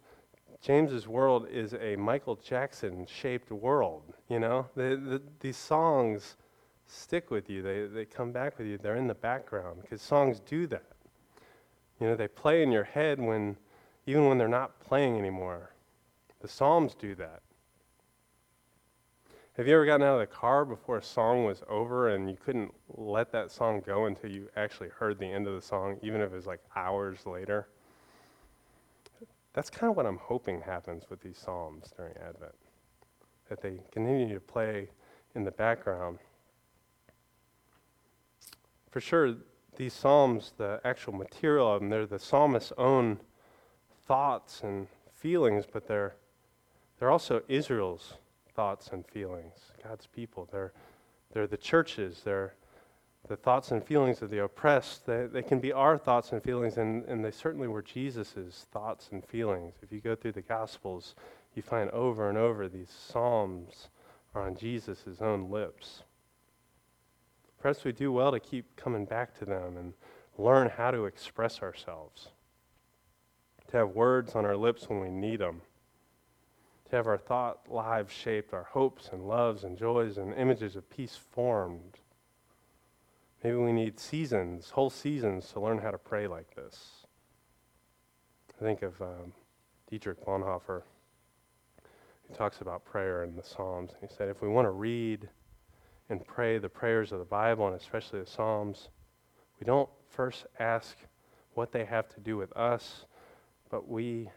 James's 0.62 1.08
world 1.08 1.48
is 1.52 1.74
a 1.76 1.96
Michael 1.96 2.36
Jackson 2.38 3.06
shaped 3.06 3.52
world. 3.52 4.14
You 4.30 4.40
know, 4.40 4.68
the, 4.76 4.96
the, 4.96 5.22
these 5.40 5.58
songs 5.58 6.38
stick 6.88 7.30
with 7.30 7.50
you. 7.50 7.62
They, 7.62 7.86
they 7.86 8.06
come 8.06 8.32
back 8.32 8.58
with 8.58 8.66
you. 8.66 8.80
They're 8.80 8.96
in 8.96 9.06
the 9.06 9.14
background 9.14 9.82
because 9.82 10.02
songs 10.02 10.40
do 10.40 10.66
that. 10.68 10.86
You 12.00 12.08
know, 12.08 12.16
they 12.16 12.28
play 12.28 12.64
in 12.64 12.72
your 12.72 12.84
head 12.84 13.20
when, 13.20 13.58
even 14.08 14.28
when 14.28 14.38
they're 14.40 14.48
not 14.48 14.80
playing 14.80 15.18
anymore. 15.18 15.72
The 16.42 16.48
Psalms 16.48 16.96
do 16.96 17.16
that. 17.16 17.42
Have 19.58 19.70
you 19.70 19.76
ever 19.76 19.86
gotten 19.86 20.06
out 20.06 20.16
of 20.16 20.20
the 20.20 20.36
car 20.36 20.66
before 20.66 20.98
a 20.98 21.02
song 21.02 21.46
was 21.46 21.64
over 21.70 22.10
and 22.10 22.30
you 22.30 22.36
couldn't 22.36 22.74
let 22.90 23.32
that 23.32 23.50
song 23.50 23.82
go 23.86 24.04
until 24.06 24.30
you 24.30 24.50
actually 24.58 24.90
heard 24.90 25.18
the 25.18 25.28
end 25.28 25.48
of 25.48 25.56
the 25.56 25.62
song, 25.62 25.98
even 26.02 26.20
if 26.20 26.34
it 26.34 26.36
was 26.36 26.46
like 26.46 26.60
hours 26.76 27.26
later? 27.26 27.70
That's 29.54 29.70
kind 29.70 29.90
of 29.90 29.96
what 29.96 30.06
I'm 30.06 30.18
hoping 30.18 30.60
happens 30.60 31.06
with 31.10 31.22
these 31.22 31.38
Psalms 31.38 31.94
during 31.96 32.12
Advent. 32.18 32.52
That 33.48 33.62
they 33.62 33.80
continue 33.94 34.34
to 34.34 34.42
play 34.42 34.90
in 35.36 35.46
the 35.46 35.52
background. 35.52 36.20
For 38.92 39.00
sure, 39.00 39.36
these 39.78 39.94
Psalms, 39.94 40.52
the 40.58 40.82
actual 40.84 41.14
material 41.14 41.74
of 41.76 41.80
them, 41.80 41.90
they're 41.90 42.06
the 42.06 42.20
psalmist's 42.20 42.74
own 42.78 43.22
thoughts 44.06 44.64
and 44.64 44.88
feelings, 45.14 45.64
but 45.72 45.88
they're, 45.88 46.16
they're 47.00 47.10
also 47.10 47.42
Israel's 47.48 48.16
thoughts 48.56 48.90
and 48.92 49.06
feelings, 49.06 49.54
God's 49.84 50.08
people. 50.08 50.48
They're, 50.52 50.74
they're 51.34 51.48
the 51.48 51.58
churches, 51.58 52.22
they're 52.24 52.54
the 53.28 53.36
thoughts 53.36 53.72
and 53.72 53.84
feelings 53.84 54.22
of 54.22 54.30
the 54.30 54.44
oppressed. 54.44 55.06
They, 55.06 55.26
they 55.26 55.42
can 55.42 55.60
be 55.60 55.74
our 55.74 55.98
thoughts 55.98 56.32
and 56.32 56.42
feelings, 56.42 56.78
and, 56.78 57.04
and 57.06 57.24
they 57.24 57.32
certainly 57.32 57.68
were 57.68 57.82
Jesus' 57.82 58.68
thoughts 58.72 59.10
and 59.12 59.26
feelings. 59.26 59.74
If 59.82 59.92
you 59.92 60.00
go 60.00 60.16
through 60.16 60.34
the 60.34 60.42
Gospels, 60.42 61.16
you 61.56 61.62
find 61.62 61.90
over 61.92 62.30
and 62.30 62.38
over 62.38 62.68
these 62.68 62.90
Psalms 62.90 63.90
are 64.34 64.46
on 64.46 64.56
Jesus' 64.56 65.22
own 65.22 65.50
lips. 65.50 66.04
Perhaps 67.60 67.84
we 67.84 67.94
do 67.94 68.12
well 68.12 68.32
to 68.32 68.40
keep 68.40 68.76
coming 68.76 69.06
back 69.06 69.38
to 69.40 69.46
them 69.46 69.78
and 69.78 69.94
learn 70.38 70.70
how 70.70 70.92
to 70.92 71.06
express 71.06 71.62
ourselves, 71.62 72.28
to 73.72 73.78
have 73.78 73.96
words 73.96 74.36
on 74.36 74.46
our 74.46 74.58
lips 74.58 74.88
when 74.88 75.00
we 75.00 75.10
need 75.10 75.40
them, 75.40 75.62
have 76.96 77.08
our 77.08 77.18
thought 77.18 77.60
lives 77.70 78.14
shaped, 78.14 78.54
our 78.54 78.64
hopes 78.64 79.10
and 79.12 79.28
loves 79.28 79.64
and 79.64 79.78
joys 79.78 80.18
and 80.18 80.34
images 80.34 80.76
of 80.76 80.90
peace 80.90 81.16
formed. 81.16 82.00
Maybe 83.44 83.58
we 83.58 83.72
need 83.72 84.00
seasons, 84.00 84.72
whole 84.72 84.90
seasons, 84.90 85.52
to 85.52 85.60
learn 85.60 85.78
how 85.78 85.92
to 85.92 85.98
pray 85.98 86.28
like 86.28 86.56
this. 86.56 87.06
I 88.60 88.64
think 88.64 88.82
of 88.82 89.00
um, 89.02 89.34
Dietrich 89.90 90.26
Bonhoeffer, 90.26 90.84
who 92.28 92.34
talks 92.34 92.62
about 92.62 92.86
prayer 92.86 93.24
in 93.24 93.36
the 93.36 93.44
Psalms. 93.44 93.92
And 93.92 94.10
he 94.10 94.16
said, 94.16 94.30
if 94.30 94.42
we 94.42 94.48
want 94.48 94.66
to 94.66 94.72
read 94.72 95.30
and 96.10 96.26
pray 96.26 96.58
the 96.58 96.70
prayers 96.70 97.12
of 97.12 97.20
the 97.20 97.26
Bible, 97.26 97.68
and 97.68 97.76
especially 97.76 98.20
the 98.20 98.26
Psalms, 98.26 98.90
we 99.60 99.66
don't 99.66 99.90
first 100.10 100.46
ask 100.60 100.98
what 101.54 101.72
they 101.72 101.86
have 101.86 102.08
to 102.16 102.20
do 102.20 102.38
with 102.38 102.56
us, 102.56 103.06
but 103.70 103.88
we 103.88 104.30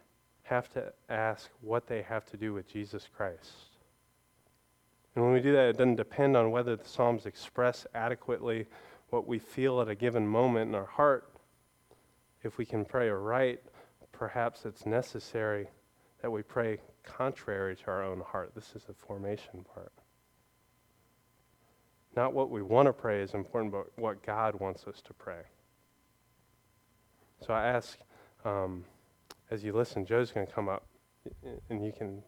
have 0.48 0.68
to 0.70 0.92
ask 1.08 1.50
what 1.60 1.86
they 1.86 2.02
have 2.02 2.24
to 2.26 2.36
do 2.36 2.52
with 2.52 2.68
Jesus 2.68 3.08
Christ. 3.16 3.52
And 5.14 5.24
when 5.24 5.34
we 5.34 5.40
do 5.40 5.52
that, 5.52 5.68
it 5.68 5.78
doesn't 5.78 5.96
depend 5.96 6.36
on 6.36 6.50
whether 6.50 6.76
the 6.76 6.88
Psalms 6.88 7.26
express 7.26 7.86
adequately 7.94 8.66
what 9.10 9.26
we 9.26 9.38
feel 9.38 9.80
at 9.80 9.88
a 9.88 9.94
given 9.94 10.26
moment 10.26 10.68
in 10.68 10.74
our 10.74 10.86
heart. 10.86 11.32
If 12.42 12.56
we 12.58 12.64
can 12.64 12.84
pray 12.84 13.08
aright, 13.08 13.60
perhaps 14.12 14.64
it's 14.64 14.86
necessary 14.86 15.68
that 16.22 16.30
we 16.30 16.42
pray 16.42 16.78
contrary 17.04 17.76
to 17.76 17.86
our 17.88 18.04
own 18.04 18.20
heart. 18.20 18.52
This 18.54 18.72
is 18.74 18.84
the 18.84 18.94
formation 18.94 19.64
part. 19.74 19.92
Not 22.16 22.32
what 22.32 22.50
we 22.50 22.62
want 22.62 22.86
to 22.86 22.92
pray 22.92 23.22
is 23.22 23.34
important, 23.34 23.72
but 23.72 23.86
what 23.96 24.22
God 24.24 24.58
wants 24.60 24.86
us 24.86 25.00
to 25.02 25.14
pray. 25.14 25.42
So 27.46 27.54
I 27.54 27.66
ask, 27.66 27.98
um, 28.44 28.84
as 29.50 29.64
you 29.64 29.72
listen, 29.72 30.04
Joe's 30.04 30.30
going 30.30 30.46
to 30.46 30.52
come 30.52 30.68
up, 30.68 30.86
and 31.70 31.84
you 31.84 31.92
can 31.92 32.22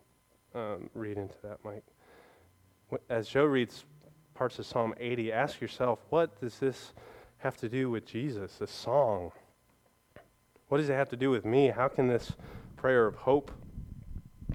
um, 0.55 0.91
read 0.95 1.17
into 1.17 1.35
that, 1.43 1.59
Mike. 1.65 1.85
As 3.09 3.29
Joe 3.29 3.45
reads 3.45 3.85
parts 4.35 4.59
of 4.59 4.67
Psalm 4.67 4.95
80, 4.99 5.33
ask 5.33 5.61
yourself, 5.61 6.01
what 6.09 6.41
does 6.41 6.59
this 6.59 6.93
have 7.39 7.57
to 7.59 7.69
do 7.69 7.91
with 7.91 8.07
Jesus, 8.07 8.57
this 8.57 8.71
song? 8.71 9.33
What 10.69 10.79
does 10.79 10.89
it 10.89 10.95
have 10.95 11.09
to 11.11 11.17
do 11.17 11.31
with 11.31 11.45
me? 11.45 11.69
How 11.69 11.89
can 11.89 12.09
this 12.09 12.33
prayer 12.77 13.07
of 13.07 13.17
hope 13.17 13.51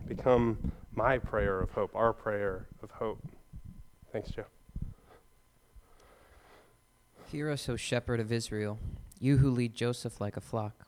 become 0.07 0.71
my 0.93 1.17
prayer 1.17 1.59
of 1.61 1.71
hope, 1.71 1.95
our 1.95 2.13
prayer 2.13 2.67
of 2.81 2.91
hope? 2.91 3.19
Thanks, 4.11 4.31
Joe. 4.31 4.45
Hear 7.31 7.51
us, 7.51 7.67
O 7.67 7.75
shepherd 7.75 8.19
of 8.19 8.31
Israel, 8.31 8.79
you 9.19 9.37
who 9.37 9.49
lead 9.49 9.75
Joseph 9.75 10.21
like 10.21 10.37
a 10.37 10.41
flock. 10.41 10.87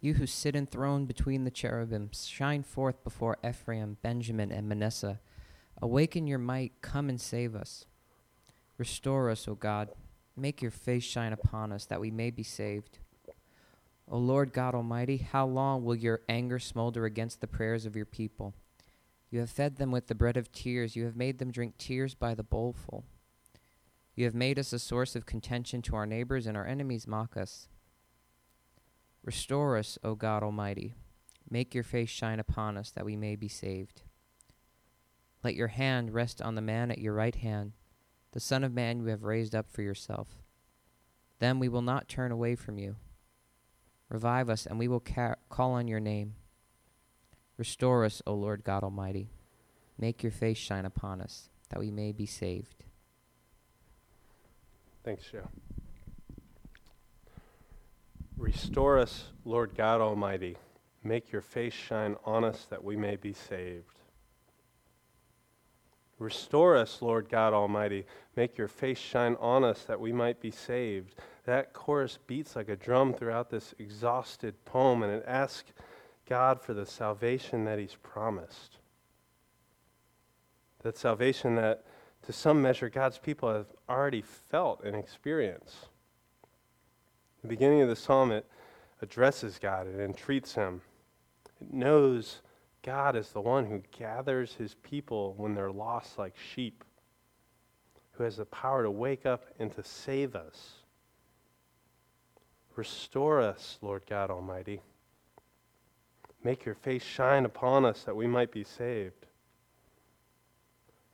You 0.00 0.14
who 0.14 0.26
sit 0.26 0.54
enthroned 0.54 1.08
between 1.08 1.44
the 1.44 1.50
cherubims, 1.50 2.26
shine 2.26 2.62
forth 2.62 3.02
before 3.02 3.38
Ephraim, 3.46 3.96
Benjamin, 4.02 4.52
and 4.52 4.68
Manasseh. 4.68 5.20
Awaken 5.80 6.26
your 6.26 6.38
might, 6.38 6.72
come 6.82 7.08
and 7.08 7.20
save 7.20 7.54
us. 7.54 7.86
Restore 8.78 9.30
us, 9.30 9.48
O 9.48 9.54
God. 9.54 9.88
Make 10.36 10.60
your 10.60 10.70
face 10.70 11.04
shine 11.04 11.32
upon 11.32 11.72
us, 11.72 11.86
that 11.86 12.00
we 12.00 12.10
may 12.10 12.30
be 12.30 12.42
saved. 12.42 12.98
O 14.08 14.18
Lord 14.18 14.52
God 14.52 14.74
Almighty, 14.74 15.16
how 15.16 15.46
long 15.46 15.82
will 15.82 15.96
your 15.96 16.20
anger 16.28 16.58
smolder 16.58 17.06
against 17.06 17.40
the 17.40 17.48
prayers 17.48 17.86
of 17.86 17.96
your 17.96 18.04
people? 18.04 18.54
You 19.30 19.40
have 19.40 19.50
fed 19.50 19.76
them 19.76 19.90
with 19.90 20.06
the 20.06 20.14
bread 20.14 20.36
of 20.36 20.52
tears, 20.52 20.94
you 20.94 21.04
have 21.04 21.16
made 21.16 21.38
them 21.38 21.50
drink 21.50 21.76
tears 21.78 22.14
by 22.14 22.34
the 22.34 22.44
bowlful. 22.44 23.04
You 24.14 24.24
have 24.24 24.34
made 24.34 24.58
us 24.58 24.72
a 24.72 24.78
source 24.78 25.16
of 25.16 25.26
contention 25.26 25.82
to 25.82 25.96
our 25.96 26.06
neighbors, 26.06 26.46
and 26.46 26.56
our 26.56 26.66
enemies 26.66 27.06
mock 27.06 27.36
us. 27.36 27.68
Restore 29.26 29.76
us, 29.76 29.98
O 30.04 30.14
God 30.14 30.44
Almighty. 30.44 30.94
Make 31.50 31.74
your 31.74 31.82
face 31.84 32.08
shine 32.08 32.38
upon 32.38 32.76
us, 32.76 32.92
that 32.92 33.04
we 33.04 33.16
may 33.16 33.34
be 33.34 33.48
saved. 33.48 34.02
Let 35.42 35.56
your 35.56 35.68
hand 35.68 36.14
rest 36.14 36.40
on 36.40 36.54
the 36.54 36.62
man 36.62 36.92
at 36.92 36.98
your 36.98 37.12
right 37.12 37.34
hand, 37.34 37.72
the 38.30 38.40
Son 38.40 38.62
of 38.62 38.72
Man 38.72 39.00
you 39.00 39.06
have 39.06 39.24
raised 39.24 39.54
up 39.54 39.68
for 39.68 39.82
yourself. 39.82 40.28
Then 41.40 41.58
we 41.58 41.68
will 41.68 41.82
not 41.82 42.08
turn 42.08 42.30
away 42.30 42.54
from 42.54 42.78
you. 42.78 42.96
Revive 44.08 44.48
us, 44.48 44.64
and 44.64 44.78
we 44.78 44.86
will 44.86 45.00
ca- 45.00 45.34
call 45.48 45.72
on 45.72 45.88
your 45.88 46.00
name. 46.00 46.36
Restore 47.56 48.04
us, 48.04 48.22
O 48.28 48.34
Lord 48.34 48.62
God 48.62 48.84
Almighty. 48.84 49.30
Make 49.98 50.22
your 50.22 50.32
face 50.32 50.58
shine 50.58 50.84
upon 50.84 51.20
us, 51.20 51.48
that 51.70 51.80
we 51.80 51.90
may 51.90 52.12
be 52.12 52.26
saved. 52.26 52.84
Thanks, 55.02 55.24
Joe. 55.32 55.48
Restore 58.36 58.98
us, 58.98 59.24
Lord 59.44 59.74
God 59.74 60.00
Almighty. 60.00 60.56
Make 61.02 61.32
your 61.32 61.40
face 61.40 61.72
shine 61.72 62.16
on 62.24 62.44
us 62.44 62.66
that 62.68 62.84
we 62.84 62.96
may 62.96 63.16
be 63.16 63.32
saved. 63.32 64.00
Restore 66.18 66.76
us, 66.76 67.00
Lord 67.02 67.28
God 67.28 67.52
Almighty. 67.52 68.06
Make 68.36 68.58
your 68.58 68.68
face 68.68 68.98
shine 68.98 69.36
on 69.40 69.64
us 69.64 69.84
that 69.84 70.00
we 70.00 70.12
might 70.12 70.40
be 70.40 70.50
saved. 70.50 71.14
That 71.44 71.72
chorus 71.72 72.18
beats 72.26 72.56
like 72.56 72.68
a 72.68 72.76
drum 72.76 73.14
throughout 73.14 73.50
this 73.50 73.74
exhausted 73.78 74.64
poem, 74.64 75.02
and 75.02 75.12
it 75.12 75.24
asks 75.26 75.72
God 76.28 76.60
for 76.60 76.74
the 76.74 76.86
salvation 76.86 77.64
that 77.64 77.78
He's 77.78 77.96
promised. 78.02 78.78
That 80.82 80.96
salvation 80.96 81.54
that 81.56 81.84
to 82.22 82.32
some 82.32 82.60
measure, 82.60 82.88
God's 82.88 83.18
people 83.18 83.52
have 83.52 83.66
already 83.88 84.22
felt 84.22 84.82
and 84.84 84.96
experienced. 84.96 85.88
The 87.46 87.50
beginning 87.50 87.80
of 87.80 87.88
the 87.88 87.94
psalm, 87.94 88.32
it 88.32 88.44
addresses 89.00 89.60
God, 89.60 89.86
it 89.86 90.00
entreats 90.00 90.54
Him. 90.54 90.80
It 91.60 91.72
knows 91.72 92.42
God 92.82 93.14
is 93.14 93.28
the 93.28 93.40
one 93.40 93.66
who 93.66 93.84
gathers 93.96 94.54
His 94.54 94.74
people 94.74 95.32
when 95.36 95.54
they're 95.54 95.70
lost 95.70 96.18
like 96.18 96.34
sheep, 96.36 96.82
who 98.10 98.24
has 98.24 98.38
the 98.38 98.46
power 98.46 98.82
to 98.82 98.90
wake 98.90 99.26
up 99.26 99.44
and 99.60 99.70
to 99.76 99.84
save 99.84 100.34
us. 100.34 100.72
Restore 102.74 103.40
us, 103.40 103.78
Lord 103.80 104.02
God 104.10 104.28
Almighty. 104.28 104.80
Make 106.42 106.64
your 106.64 106.74
face 106.74 107.04
shine 107.04 107.44
upon 107.44 107.84
us 107.84 108.02
that 108.02 108.16
we 108.16 108.26
might 108.26 108.50
be 108.50 108.64
saved. 108.64 109.26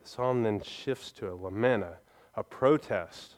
The 0.01 0.09
psalm 0.09 0.45
then 0.45 0.63
shifts 0.63 1.13
to 1.13 1.31
a 1.31 1.35
lament, 1.35 1.85
a, 1.85 1.99
a 2.37 2.43
protest. 2.43 3.35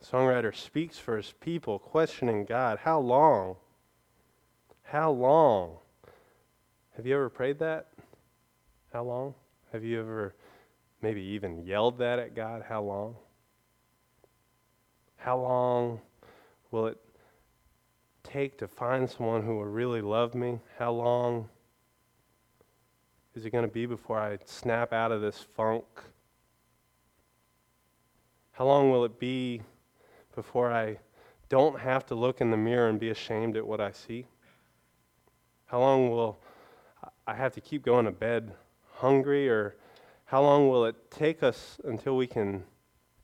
The 0.00 0.06
songwriter 0.06 0.54
speaks 0.54 0.98
for 0.98 1.16
his 1.16 1.32
people, 1.40 1.78
questioning 1.78 2.44
God, 2.44 2.78
How 2.82 3.00
long? 3.00 3.56
How 4.82 5.10
long? 5.10 5.76
Have 6.96 7.06
you 7.06 7.14
ever 7.14 7.28
prayed 7.28 7.58
that? 7.58 7.88
How 8.92 9.04
long? 9.04 9.34
Have 9.72 9.84
you 9.84 10.00
ever 10.00 10.34
maybe 11.02 11.20
even 11.20 11.64
yelled 11.64 11.98
that 11.98 12.18
at 12.18 12.34
God? 12.34 12.64
How 12.68 12.82
long? 12.82 13.16
How 15.16 15.38
long 15.38 16.00
will 16.70 16.86
it 16.86 16.98
take 18.22 18.56
to 18.58 18.68
find 18.68 19.08
someone 19.10 19.42
who 19.42 19.56
will 19.56 19.64
really 19.64 20.00
love 20.00 20.34
me? 20.34 20.60
How 20.78 20.92
long 20.92 21.48
is 23.34 23.44
it 23.44 23.50
going 23.50 23.66
to 23.66 23.72
be 23.72 23.84
before 23.84 24.18
I 24.18 24.38
snap 24.44 24.92
out 24.92 25.12
of 25.12 25.20
this 25.20 25.38
funk? 25.38 25.84
How 28.52 28.64
long 28.64 28.90
will 28.90 29.04
it 29.04 29.18
be 29.18 29.62
before 30.38 30.72
I 30.72 30.96
don't 31.48 31.80
have 31.80 32.06
to 32.06 32.14
look 32.14 32.40
in 32.40 32.52
the 32.52 32.56
mirror 32.56 32.88
and 32.88 33.00
be 33.00 33.10
ashamed 33.10 33.56
at 33.56 33.66
what 33.66 33.80
I 33.80 33.90
see? 33.90 34.24
How 35.66 35.80
long 35.80 36.12
will 36.12 36.38
I 37.26 37.34
have 37.34 37.54
to 37.54 37.60
keep 37.60 37.84
going 37.84 38.04
to 38.04 38.12
bed 38.12 38.52
hungry? 38.98 39.48
Or 39.48 39.74
how 40.26 40.40
long 40.40 40.68
will 40.68 40.84
it 40.84 41.10
take 41.10 41.42
us 41.42 41.80
until 41.82 42.16
we 42.16 42.28
can 42.28 42.62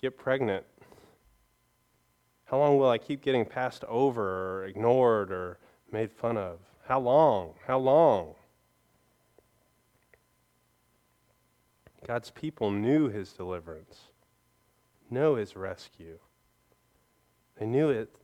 get 0.02 0.18
pregnant? 0.18 0.64
How 2.46 2.58
long 2.58 2.78
will 2.78 2.90
I 2.90 2.98
keep 2.98 3.22
getting 3.22 3.44
passed 3.44 3.84
over 3.84 4.24
or 4.24 4.64
ignored 4.64 5.30
or 5.30 5.58
made 5.92 6.10
fun 6.10 6.36
of? 6.36 6.58
How 6.88 6.98
long? 6.98 7.54
How 7.64 7.78
long? 7.78 8.34
God's 12.04 12.32
people 12.32 12.72
knew 12.72 13.08
his 13.08 13.32
deliverance, 13.32 14.08
know 15.08 15.36
his 15.36 15.54
rescue. 15.54 16.18
They 17.58 17.66
knew 17.66 17.90
it 17.90 18.14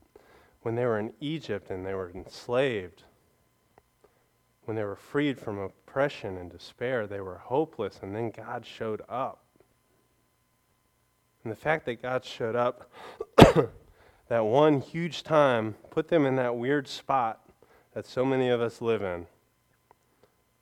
when 0.62 0.74
they 0.74 0.84
were 0.84 0.98
in 0.98 1.12
Egypt 1.20 1.70
and 1.70 1.84
they 1.84 1.94
were 1.94 2.10
enslaved. 2.10 3.04
When 4.64 4.76
they 4.76 4.84
were 4.84 4.96
freed 4.96 5.38
from 5.38 5.58
oppression 5.58 6.36
and 6.36 6.50
despair, 6.50 7.06
they 7.06 7.20
were 7.20 7.38
hopeless, 7.38 8.00
and 8.02 8.14
then 8.14 8.30
God 8.30 8.64
showed 8.64 9.02
up. 9.08 9.42
And 11.42 11.50
the 11.50 11.56
fact 11.56 11.86
that 11.86 12.02
God 12.02 12.24
showed 12.24 12.54
up 12.54 12.90
that 14.28 14.44
one 14.44 14.80
huge 14.80 15.22
time 15.22 15.76
put 15.90 16.08
them 16.08 16.26
in 16.26 16.36
that 16.36 16.56
weird 16.56 16.86
spot 16.86 17.40
that 17.94 18.06
so 18.06 18.24
many 18.24 18.48
of 18.48 18.60
us 18.60 18.80
live 18.80 19.02
in 19.02 19.26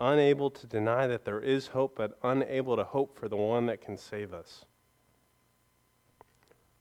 unable 0.01 0.51
to 0.51 0.67
deny 0.67 1.07
that 1.07 1.25
there 1.25 1.41
is 1.41 1.69
hope, 1.69 1.97
but 1.97 2.19
unable 2.23 2.77
to 2.77 2.85
hope 2.85 3.19
for 3.19 3.29
the 3.29 3.37
one 3.37 3.67
that 3.67 3.81
can 3.81 3.97
save 3.97 4.33
us. 4.33 4.65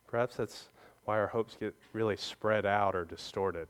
Perhaps 0.08 0.38
that's 0.38 0.70
why 1.08 1.18
our 1.18 1.28
hopes 1.28 1.56
get 1.58 1.74
really 1.94 2.18
spread 2.18 2.66
out 2.66 2.94
or 2.94 3.06
distorted. 3.06 3.70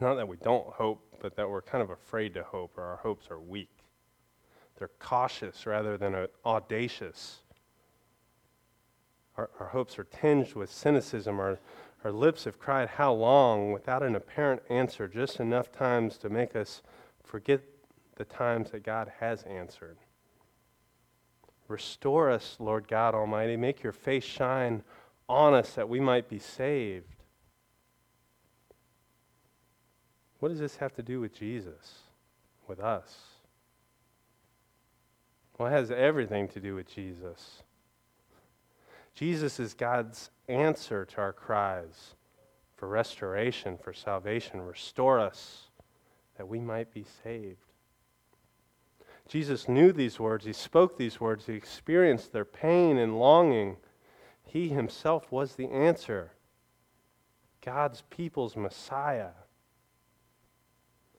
Not 0.00 0.14
that 0.14 0.26
we 0.26 0.38
don't 0.38 0.66
hope, 0.68 1.04
but 1.20 1.36
that 1.36 1.48
we're 1.48 1.60
kind 1.60 1.82
of 1.82 1.90
afraid 1.90 2.32
to 2.32 2.42
hope, 2.42 2.78
or 2.78 2.82
our 2.82 2.96
hopes 2.96 3.30
are 3.30 3.38
weak. 3.38 3.68
They're 4.78 4.90
cautious 4.98 5.66
rather 5.66 5.98
than 5.98 6.26
audacious. 6.46 7.40
Our, 9.36 9.50
our 9.60 9.66
hopes 9.66 9.98
are 9.98 10.04
tinged 10.04 10.54
with 10.54 10.72
cynicism. 10.72 11.38
Our, 11.38 11.58
our 12.04 12.10
lips 12.10 12.44
have 12.44 12.58
cried, 12.58 12.88
How 12.88 13.12
long? 13.12 13.72
without 13.72 14.02
an 14.02 14.16
apparent 14.16 14.62
answer, 14.70 15.06
just 15.06 15.40
enough 15.40 15.70
times 15.72 16.16
to 16.18 16.30
make 16.30 16.56
us 16.56 16.80
forget 17.22 17.60
the 18.16 18.24
times 18.24 18.70
that 18.70 18.82
God 18.82 19.12
has 19.20 19.42
answered. 19.42 19.98
Restore 21.68 22.30
us, 22.30 22.56
Lord 22.58 22.88
God 22.88 23.14
Almighty. 23.14 23.58
Make 23.58 23.82
your 23.82 23.92
face 23.92 24.24
shine 24.24 24.82
on 25.28 25.54
us 25.54 25.72
that 25.74 25.88
we 25.88 26.00
might 26.00 26.28
be 26.28 26.38
saved. 26.38 27.06
What 30.40 30.50
does 30.50 30.58
this 30.58 30.76
have 30.76 30.94
to 30.94 31.02
do 31.02 31.20
with 31.20 31.34
Jesus, 31.34 32.00
with 32.66 32.80
us? 32.80 33.16
Well, 35.58 35.68
it 35.68 35.72
has 35.72 35.90
everything 35.90 36.48
to 36.48 36.60
do 36.60 36.74
with 36.74 36.92
Jesus. 36.92 37.62
Jesus 39.14 39.60
is 39.60 39.74
God's 39.74 40.30
answer 40.48 41.04
to 41.04 41.20
our 41.20 41.32
cries 41.32 42.14
for 42.76 42.88
restoration, 42.88 43.78
for 43.78 43.92
salvation. 43.92 44.60
Restore 44.60 45.20
us 45.20 45.68
that 46.36 46.48
we 46.48 46.58
might 46.58 46.92
be 46.92 47.04
saved. 47.22 47.58
Jesus 49.28 49.68
knew 49.68 49.92
these 49.92 50.20
words. 50.20 50.44
He 50.44 50.52
spoke 50.52 50.98
these 50.98 51.20
words. 51.20 51.46
He 51.46 51.54
experienced 51.54 52.32
their 52.32 52.44
pain 52.44 52.98
and 52.98 53.18
longing. 53.18 53.76
He 54.54 54.68
himself 54.68 55.32
was 55.32 55.56
the 55.56 55.66
answer 55.66 56.30
God's 57.60 58.04
people's 58.08 58.54
Messiah. 58.54 59.30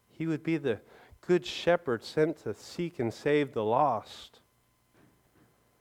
He 0.08 0.26
would 0.26 0.42
be 0.42 0.56
the 0.56 0.80
good 1.20 1.46
shepherd 1.46 2.02
sent 2.02 2.44
to 2.44 2.54
seek 2.54 2.98
and 2.98 3.14
save 3.14 3.52
the 3.54 3.66
lost. 3.66 4.40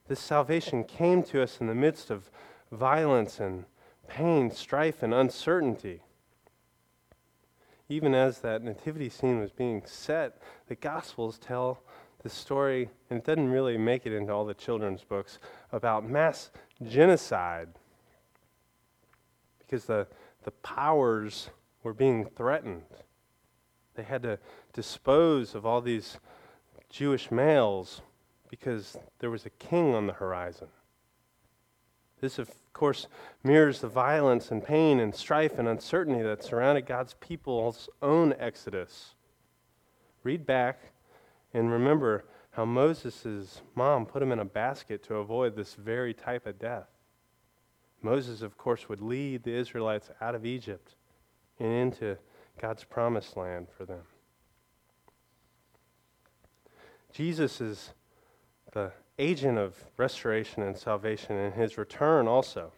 This 0.08 0.18
salvation 0.18 0.82
came 0.82 1.22
to 1.22 1.40
us 1.40 1.60
in 1.60 1.68
the 1.68 1.76
midst 1.76 2.10
of 2.10 2.28
violence 2.72 3.38
and 3.38 3.66
pain, 4.08 4.50
strife, 4.50 5.00
and 5.04 5.14
uncertainty. 5.14 6.02
Even 7.88 8.16
as 8.16 8.40
that 8.40 8.64
nativity 8.64 9.08
scene 9.08 9.38
was 9.38 9.52
being 9.52 9.84
set, 9.86 10.42
the 10.66 10.74
Gospels 10.74 11.38
tell 11.38 11.84
the 12.24 12.30
story, 12.30 12.88
and 13.10 13.18
it 13.18 13.24
doesn't 13.24 13.50
really 13.50 13.76
make 13.76 14.06
it 14.06 14.12
into 14.12 14.32
all 14.32 14.46
the 14.46 14.54
children's 14.54 15.04
books, 15.04 15.38
about 15.74 16.08
mass 16.08 16.50
genocide 16.88 17.68
because 19.58 19.86
the, 19.86 20.06
the 20.44 20.50
powers 20.50 21.50
were 21.82 21.92
being 21.92 22.24
threatened. 22.24 22.82
They 23.94 24.04
had 24.04 24.22
to 24.22 24.38
dispose 24.72 25.54
of 25.54 25.66
all 25.66 25.80
these 25.80 26.18
Jewish 26.90 27.30
males 27.30 28.02
because 28.48 28.96
there 29.18 29.30
was 29.30 29.46
a 29.46 29.50
king 29.50 29.94
on 29.94 30.06
the 30.06 30.12
horizon. 30.12 30.68
This, 32.20 32.38
of 32.38 32.50
course, 32.72 33.08
mirrors 33.42 33.80
the 33.80 33.88
violence 33.88 34.50
and 34.50 34.64
pain 34.64 35.00
and 35.00 35.14
strife 35.14 35.58
and 35.58 35.66
uncertainty 35.66 36.22
that 36.22 36.44
surrounded 36.44 36.86
God's 36.86 37.14
people's 37.14 37.88
own 38.00 38.32
exodus. 38.38 39.14
Read 40.22 40.46
back 40.46 40.92
and 41.52 41.70
remember 41.70 42.24
how 42.54 42.64
Moses' 42.64 43.62
mom 43.74 44.06
put 44.06 44.22
him 44.22 44.30
in 44.30 44.38
a 44.38 44.44
basket 44.44 45.02
to 45.04 45.16
avoid 45.16 45.56
this 45.56 45.74
very 45.74 46.14
type 46.14 46.46
of 46.46 46.58
death. 46.58 46.88
Moses, 48.00 48.42
of 48.42 48.56
course, 48.56 48.88
would 48.88 49.00
lead 49.00 49.42
the 49.42 49.54
Israelites 49.54 50.10
out 50.20 50.36
of 50.36 50.46
Egypt 50.46 50.94
and 51.58 51.72
into 51.72 52.16
God's 52.60 52.84
promised 52.84 53.36
land 53.36 53.66
for 53.76 53.84
them. 53.84 54.02
Jesus 57.12 57.60
is 57.60 57.92
the 58.72 58.92
agent 59.18 59.58
of 59.58 59.76
restoration 59.96 60.62
and 60.62 60.76
salvation 60.76 61.36
in 61.36 61.52
his 61.52 61.76
return 61.76 62.28
also. 62.28 62.72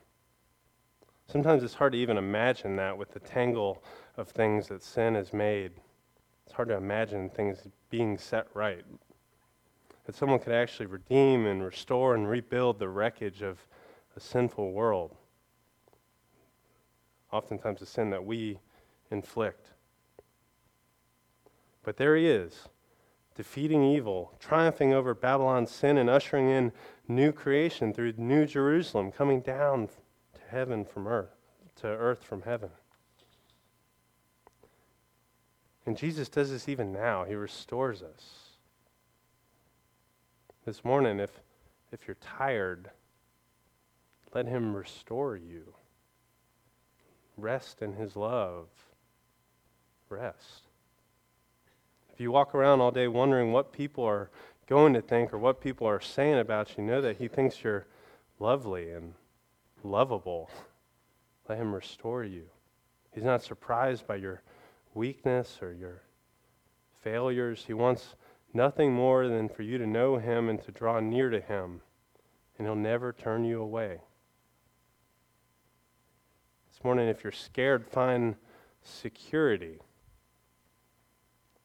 Sometimes 1.26 1.62
it's 1.62 1.74
hard 1.74 1.92
to 1.92 1.98
even 1.98 2.16
imagine 2.16 2.76
that 2.76 2.96
with 2.96 3.12
the 3.12 3.20
tangle 3.20 3.82
of 4.16 4.28
things 4.28 4.68
that 4.68 4.82
sin 4.82 5.16
has 5.16 5.34
made. 5.34 5.72
It's 6.46 6.54
hard 6.54 6.68
to 6.68 6.76
imagine 6.76 7.28
things 7.28 7.58
being 7.90 8.16
set 8.16 8.46
right. 8.54 8.84
That 10.06 10.14
someone 10.14 10.38
could 10.38 10.52
actually 10.52 10.86
redeem 10.86 11.46
and 11.46 11.64
restore 11.64 12.14
and 12.14 12.28
rebuild 12.30 12.78
the 12.78 12.88
wreckage 12.88 13.42
of 13.42 13.58
a 14.16 14.20
sinful 14.20 14.72
world. 14.72 15.16
Oftentimes, 17.32 17.82
a 17.82 17.86
sin 17.86 18.10
that 18.10 18.24
we 18.24 18.60
inflict. 19.10 19.72
But 21.82 21.96
there 21.96 22.16
he 22.16 22.28
is, 22.28 22.68
defeating 23.34 23.84
evil, 23.84 24.32
triumphing 24.38 24.94
over 24.94 25.12
Babylon's 25.12 25.72
sin, 25.72 25.98
and 25.98 26.08
ushering 26.08 26.48
in 26.50 26.72
new 27.08 27.32
creation 27.32 27.92
through 27.92 28.14
New 28.16 28.46
Jerusalem, 28.46 29.10
coming 29.10 29.40
down 29.40 29.88
to 29.88 30.40
heaven 30.48 30.84
from 30.84 31.08
earth, 31.08 31.36
to 31.80 31.88
earth 31.88 32.22
from 32.22 32.42
heaven. 32.42 32.70
And 35.84 35.96
Jesus 35.96 36.28
does 36.28 36.50
this 36.50 36.68
even 36.68 36.92
now. 36.92 37.24
He 37.24 37.34
restores 37.34 38.02
us. 38.02 38.45
This 40.66 40.84
morning, 40.84 41.20
if, 41.20 41.30
if 41.92 42.08
you're 42.08 42.16
tired, 42.16 42.90
let 44.34 44.46
Him 44.46 44.74
restore 44.74 45.36
you. 45.36 45.72
Rest 47.36 47.82
in 47.82 47.92
His 47.92 48.16
love. 48.16 48.66
Rest. 50.08 50.64
If 52.12 52.20
you 52.20 52.32
walk 52.32 52.52
around 52.52 52.80
all 52.80 52.90
day 52.90 53.06
wondering 53.06 53.52
what 53.52 53.72
people 53.72 54.02
are 54.02 54.28
going 54.66 54.92
to 54.94 55.00
think 55.00 55.32
or 55.32 55.38
what 55.38 55.60
people 55.60 55.86
are 55.86 56.00
saying 56.00 56.40
about 56.40 56.76
you, 56.76 56.82
know 56.82 57.00
that 57.00 57.18
He 57.18 57.28
thinks 57.28 57.62
you're 57.62 57.86
lovely 58.40 58.90
and 58.90 59.14
lovable. 59.84 60.50
Let 61.48 61.58
Him 61.58 61.72
restore 61.72 62.24
you. 62.24 62.42
He's 63.12 63.22
not 63.22 63.44
surprised 63.44 64.04
by 64.08 64.16
your 64.16 64.42
weakness 64.94 65.58
or 65.62 65.72
your 65.72 66.02
failures. 67.02 67.62
He 67.64 67.72
wants 67.72 68.16
nothing 68.56 68.92
more 68.92 69.28
than 69.28 69.48
for 69.48 69.62
you 69.62 69.76
to 69.78 69.86
know 69.86 70.16
Him 70.16 70.48
and 70.48 70.60
to 70.64 70.72
draw 70.72 70.98
near 70.98 71.28
to 71.30 71.40
Him, 71.40 71.82
and 72.58 72.66
He'll 72.66 72.74
never 72.74 73.12
turn 73.12 73.44
you 73.44 73.60
away. 73.60 74.00
This 76.72 76.82
morning, 76.82 77.08
if 77.08 77.22
you're 77.22 77.32
scared, 77.32 77.86
find 77.86 78.34
security. 78.82 79.80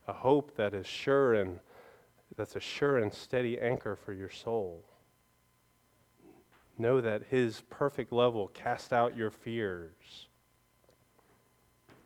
a 0.08 0.13
hope 0.13 0.56
that 0.58 0.73
is 0.73 0.86
sure 0.86 1.34
and 1.34 1.60
that's 2.36 2.56
a 2.56 2.60
sure 2.60 2.97
and 2.97 3.13
steady 3.13 3.60
anchor 3.60 3.95
for 3.95 4.13
your 4.13 4.30
soul. 4.30 4.84
Know 6.77 6.99
that 7.01 7.23
His 7.30 7.62
perfect 7.69 8.12
love 8.12 8.34
will 8.34 8.47
cast 8.47 8.91
out 8.91 9.15
your 9.15 9.32
fears. 9.32 10.27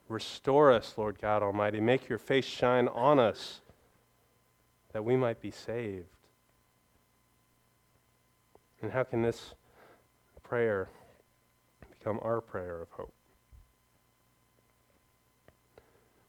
Restore 0.08 0.72
us, 0.72 0.94
Lord 0.98 1.20
God 1.20 1.42
Almighty. 1.42 1.80
Make 1.80 2.10
your 2.10 2.20
face 2.20 2.46
shine 2.46 2.88
on 2.90 3.18
us 3.18 3.62
that 4.96 5.04
we 5.04 5.18
might 5.18 5.42
be 5.42 5.52
saved. 5.52 6.08
And 8.82 8.94
how 8.94 9.04
can 9.04 9.24
this 9.24 9.54
prayer 10.42 10.88
become 11.90 12.18
our 12.22 12.40
prayer 12.40 12.82
of 12.82 12.90
hope? 12.92 13.14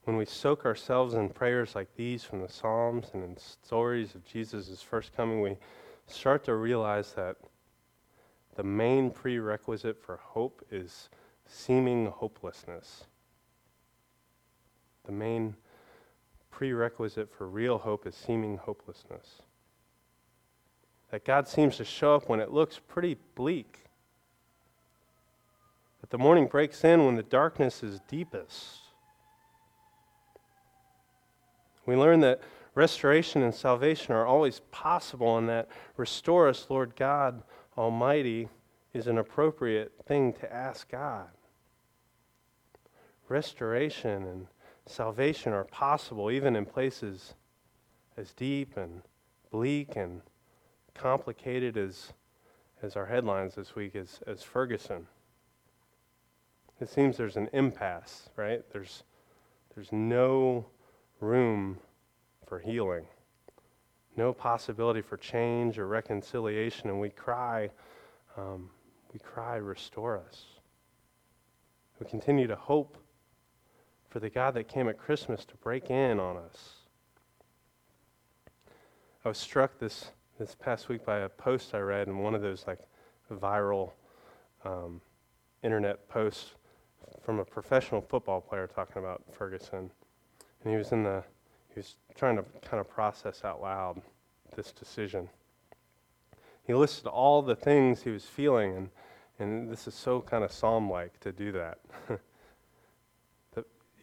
When 0.02 0.16
we 0.16 0.24
soak 0.24 0.66
ourselves 0.66 1.14
in 1.14 1.28
prayers 1.28 1.76
like 1.76 1.94
these 1.94 2.24
from 2.24 2.40
the 2.40 2.48
Psalms 2.48 3.10
and 3.14 3.22
in 3.22 3.36
stories 3.36 4.16
of 4.16 4.24
Jesus' 4.24 4.82
first 4.82 5.16
coming, 5.16 5.42
we 5.42 5.56
start 6.08 6.42
to 6.46 6.56
realize 6.56 7.12
that 7.12 7.36
the 8.56 8.64
main 8.64 9.12
prerequisite 9.12 10.02
for 10.02 10.16
hope 10.16 10.66
is 10.72 11.08
seeming 11.46 12.06
hopelessness. 12.06 13.04
The 15.04 15.12
main 15.12 15.54
prerequisite 16.56 17.30
for 17.30 17.46
real 17.46 17.76
hope 17.76 18.06
is 18.06 18.14
seeming 18.14 18.56
hopelessness. 18.56 19.42
That 21.10 21.22
God 21.22 21.46
seems 21.46 21.76
to 21.76 21.84
show 21.84 22.14
up 22.14 22.30
when 22.30 22.40
it 22.40 22.50
looks 22.50 22.80
pretty 22.88 23.18
bleak. 23.34 23.84
That 26.00 26.08
the 26.08 26.16
morning 26.16 26.46
breaks 26.46 26.82
in 26.82 27.04
when 27.04 27.14
the 27.14 27.22
darkness 27.22 27.82
is 27.82 28.00
deepest. 28.08 28.78
We 31.84 31.94
learn 31.94 32.20
that 32.20 32.40
restoration 32.74 33.42
and 33.42 33.54
salvation 33.54 34.14
are 34.14 34.24
always 34.24 34.60
possible 34.70 35.36
and 35.36 35.50
that 35.50 35.68
restore 35.98 36.48
us, 36.48 36.68
Lord 36.70 36.96
God 36.96 37.42
Almighty, 37.76 38.48
is 38.94 39.06
an 39.06 39.18
appropriate 39.18 39.92
thing 40.06 40.32
to 40.32 40.50
ask 40.50 40.90
God. 40.90 41.28
Restoration 43.28 44.24
and 44.24 44.46
salvation 44.86 45.52
are 45.52 45.64
possible 45.64 46.30
even 46.30 46.56
in 46.56 46.64
places 46.64 47.34
as 48.16 48.32
deep 48.32 48.76
and 48.76 49.02
bleak 49.50 49.96
and 49.96 50.22
complicated 50.94 51.76
as, 51.76 52.12
as 52.82 52.96
our 52.96 53.06
headlines 53.06 53.54
this 53.54 53.74
week 53.74 53.94
as, 53.96 54.20
as 54.26 54.42
Ferguson. 54.42 55.06
It 56.80 56.88
seems 56.88 57.16
there's 57.16 57.36
an 57.36 57.48
impasse, 57.52 58.28
right? 58.36 58.62
There's, 58.72 59.02
there's 59.74 59.92
no 59.92 60.66
room 61.20 61.78
for 62.46 62.58
healing, 62.58 63.04
no 64.16 64.32
possibility 64.32 65.00
for 65.00 65.16
change 65.16 65.78
or 65.78 65.86
reconciliation, 65.86 66.90
and 66.90 67.00
we 67.00 67.10
cry, 67.10 67.70
um, 68.36 68.70
we 69.12 69.18
cry, 69.18 69.56
restore 69.56 70.18
us. 70.18 70.44
We 71.98 72.06
continue 72.06 72.46
to 72.46 72.56
hope 72.56 72.98
for 74.16 74.20
the 74.20 74.30
God 74.30 74.54
that 74.54 74.66
came 74.66 74.88
at 74.88 74.96
Christmas 74.96 75.44
to 75.44 75.56
break 75.56 75.90
in 75.90 76.18
on 76.18 76.38
us. 76.38 76.76
I 79.22 79.28
was 79.28 79.36
struck 79.36 79.78
this, 79.78 80.06
this 80.38 80.56
past 80.58 80.88
week 80.88 81.04
by 81.04 81.18
a 81.18 81.28
post 81.28 81.74
I 81.74 81.80
read 81.80 82.08
in 82.08 82.16
one 82.20 82.34
of 82.34 82.40
those 82.40 82.64
like 82.66 82.78
viral 83.30 83.90
um, 84.64 85.02
internet 85.62 86.08
posts 86.08 86.52
from 87.22 87.40
a 87.40 87.44
professional 87.44 88.00
football 88.00 88.40
player 88.40 88.66
talking 88.66 89.02
about 89.02 89.22
Ferguson. 89.32 89.90
And 90.64 90.72
he 90.72 90.78
was 90.78 90.92
in 90.92 91.02
the 91.02 91.22
he 91.74 91.80
was 91.80 91.96
trying 92.14 92.36
to 92.36 92.44
kind 92.66 92.80
of 92.80 92.88
process 92.88 93.44
out 93.44 93.60
loud 93.60 94.00
this 94.54 94.72
decision. 94.72 95.28
He 96.62 96.72
listed 96.72 97.06
all 97.06 97.42
the 97.42 97.54
things 97.54 98.02
he 98.02 98.10
was 98.12 98.24
feeling, 98.24 98.76
and, 98.76 98.88
and 99.38 99.70
this 99.70 99.86
is 99.86 99.94
so 99.94 100.22
kind 100.22 100.42
of 100.42 100.50
psalm 100.50 100.88
like 100.88 101.20
to 101.20 101.32
do 101.32 101.52
that. 101.52 101.80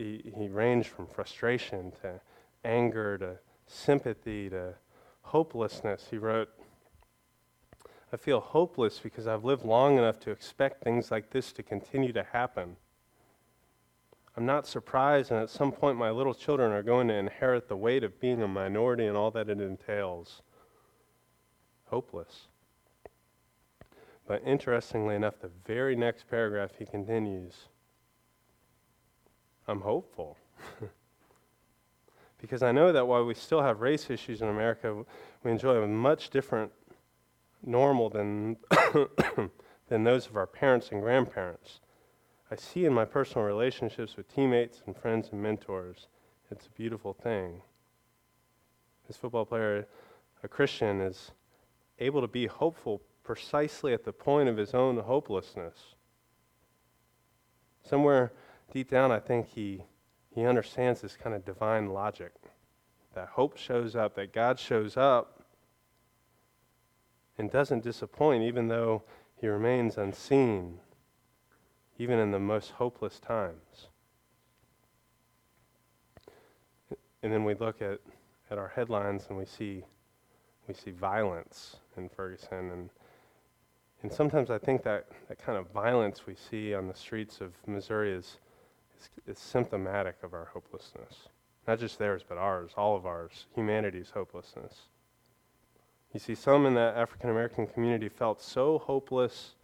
he, 0.03 0.33
he 0.37 0.47
ranged 0.49 0.89
from 0.89 1.07
frustration 1.07 1.91
to 2.01 2.19
anger 2.63 3.17
to 3.17 3.37
sympathy 3.65 4.49
to 4.49 4.75
hopelessness. 5.21 6.07
He 6.11 6.17
wrote, 6.17 6.49
I 8.11 8.17
feel 8.17 8.39
hopeless 8.39 8.99
because 8.99 9.27
I've 9.27 9.45
lived 9.45 9.65
long 9.65 9.97
enough 9.97 10.19
to 10.21 10.31
expect 10.31 10.83
things 10.83 11.09
like 11.09 11.31
this 11.31 11.51
to 11.53 11.63
continue 11.63 12.13
to 12.13 12.23
happen. 12.23 12.75
I'm 14.35 14.45
not 14.45 14.67
surprised, 14.67 15.31
and 15.31 15.39
at 15.39 15.49
some 15.49 15.71
point, 15.71 15.97
my 15.97 16.09
little 16.09 16.33
children 16.33 16.71
are 16.71 16.83
going 16.83 17.07
to 17.07 17.13
inherit 17.13 17.67
the 17.67 17.77
weight 17.77 18.03
of 18.03 18.19
being 18.19 18.41
a 18.41 18.47
minority 18.47 19.05
and 19.05 19.15
all 19.15 19.31
that 19.31 19.49
it 19.49 19.61
entails. 19.61 20.41
Hopeless. 21.85 22.47
But 24.27 24.41
interestingly 24.45 25.15
enough, 25.15 25.39
the 25.39 25.51
very 25.65 25.95
next 25.95 26.27
paragraph 26.29 26.71
he 26.79 26.85
continues 26.85 27.67
I'm 29.67 29.81
hopeful. 29.81 30.37
because 32.41 32.61
I 32.61 32.71
know 32.71 32.91
that 32.91 33.07
while 33.07 33.25
we 33.25 33.33
still 33.33 33.61
have 33.61 33.81
race 33.81 34.09
issues 34.09 34.41
in 34.41 34.49
America, 34.49 35.05
we 35.43 35.51
enjoy 35.51 35.81
a 35.81 35.87
much 35.87 36.29
different 36.29 36.71
normal 37.65 38.09
than, 38.09 38.57
than 39.87 40.03
those 40.03 40.27
of 40.27 40.35
our 40.35 40.47
parents 40.47 40.89
and 40.91 41.01
grandparents. 41.01 41.79
I 42.51 42.55
see 42.55 42.85
in 42.85 42.93
my 42.93 43.05
personal 43.05 43.47
relationships 43.47 44.17
with 44.17 44.33
teammates 44.33 44.83
and 44.85 44.95
friends 44.95 45.29
and 45.31 45.41
mentors. 45.41 46.07
It's 46.51 46.67
a 46.67 46.71
beautiful 46.71 47.13
thing. 47.13 47.61
This 49.07 49.17
football 49.17 49.45
player, 49.45 49.87
a 50.43 50.47
Christian, 50.47 51.01
is 51.01 51.31
able 51.99 52.21
to 52.21 52.27
be 52.27 52.47
hopeful 52.47 53.01
precisely 53.23 53.93
at 53.93 54.03
the 54.03 54.11
point 54.11 54.49
of 54.49 54.57
his 54.57 54.73
own 54.73 54.97
hopelessness. 54.97 55.95
Somewhere 57.83 58.33
deep 58.71 58.89
down, 58.89 59.11
I 59.11 59.19
think 59.19 59.47
he, 59.47 59.83
he 60.33 60.45
understands 60.45 61.01
this 61.01 61.15
kind 61.15 61.35
of 61.35 61.45
divine 61.45 61.89
logic 61.89 62.33
that 63.15 63.29
hope 63.29 63.57
shows 63.57 63.95
up, 63.95 64.15
that 64.15 64.33
God 64.33 64.59
shows 64.59 64.97
up 64.97 65.43
and 67.37 67.51
doesn't 67.51 67.83
disappoint, 67.83 68.43
even 68.43 68.67
though 68.67 69.03
he 69.39 69.47
remains 69.47 69.97
unseen 69.97 70.79
even 71.97 72.19
in 72.19 72.31
the 72.31 72.39
most 72.39 72.71
hopeless 72.71 73.19
times. 73.19 73.87
And 77.21 77.31
then 77.31 77.43
we 77.43 77.53
look 77.53 77.81
at, 77.81 77.99
at 78.51 78.57
our 78.57 78.67
headlines 78.75 79.27
and 79.29 79.37
we 79.37 79.45
see, 79.45 79.83
we 80.67 80.73
see 80.73 80.91
violence 80.91 81.77
in 81.95 82.09
Ferguson. 82.09 82.71
And, 82.71 82.89
and 84.01 84.11
sometimes 84.11 84.49
I 84.49 84.57
think 84.57 84.83
that, 84.83 85.07
that 85.29 85.39
kind 85.39 85.57
of 85.57 85.69
violence 85.71 86.25
we 86.27 86.35
see 86.35 86.73
on 86.73 86.87
the 86.87 86.93
streets 86.93 87.39
of 87.39 87.53
Missouri 87.65 88.11
is, 88.11 88.39
is 89.27 89.39
symptomatic 89.39 90.17
of 90.23 90.33
our 90.33 90.45
hopelessness. 90.53 91.29
Not 91.67 91.79
just 91.79 91.97
theirs, 91.97 92.23
but 92.27 92.37
ours, 92.37 92.71
all 92.75 92.95
of 92.95 93.05
ours, 93.05 93.45
humanity's 93.55 94.11
hopelessness. 94.11 94.83
You 96.13 96.19
see, 96.19 96.35
some 96.35 96.65
in 96.65 96.73
that 96.75 96.95
African 96.95 97.29
American 97.29 97.67
community 97.67 98.09
felt 98.09 98.41
so 98.41 98.79
hopeless 98.79 99.55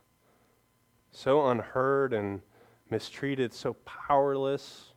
so 1.12 1.48
unheard 1.48 2.14
and 2.14 2.42
mistreated, 2.90 3.54
so 3.54 3.74
powerless 3.86 4.94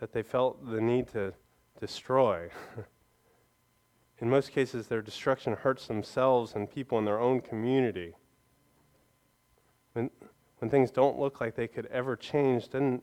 that 0.00 0.12
they 0.12 0.22
felt 0.22 0.70
the 0.70 0.80
need 0.80 1.08
to 1.08 1.32
destroy. 1.80 2.50
in 4.20 4.28
most 4.28 4.52
cases, 4.52 4.86
their 4.86 5.02
destruction 5.02 5.54
hurts 5.54 5.86
themselves 5.86 6.54
and 6.54 6.70
people 6.70 6.98
in 6.98 7.04
their 7.04 7.20
own 7.20 7.40
community. 7.40 8.14
When, 9.92 10.10
when 10.58 10.70
things 10.70 10.90
don't 10.90 11.18
look 11.18 11.40
like 11.40 11.54
they 11.54 11.68
could 11.68 11.86
ever 11.86 12.16
change, 12.16 12.68
doesn't 12.68 13.02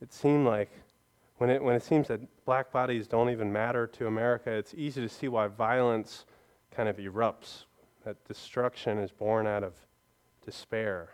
it 0.00 0.12
seem 0.12 0.44
like 0.44 0.70
when 1.38 1.50
it, 1.50 1.62
when 1.62 1.74
it 1.74 1.82
seems 1.82 2.08
that 2.08 2.20
black 2.44 2.72
bodies 2.72 3.06
don't 3.06 3.30
even 3.30 3.52
matter 3.52 3.86
to 3.86 4.06
America, 4.06 4.50
it's 4.50 4.74
easy 4.74 5.00
to 5.00 5.08
see 5.08 5.28
why 5.28 5.46
violence 5.46 6.24
kind 6.70 6.88
of 6.88 6.96
erupts, 6.96 7.64
that 8.04 8.22
destruction 8.26 8.98
is 8.98 9.10
born 9.10 9.46
out 9.46 9.62
of 9.62 9.74
despair 10.44 11.10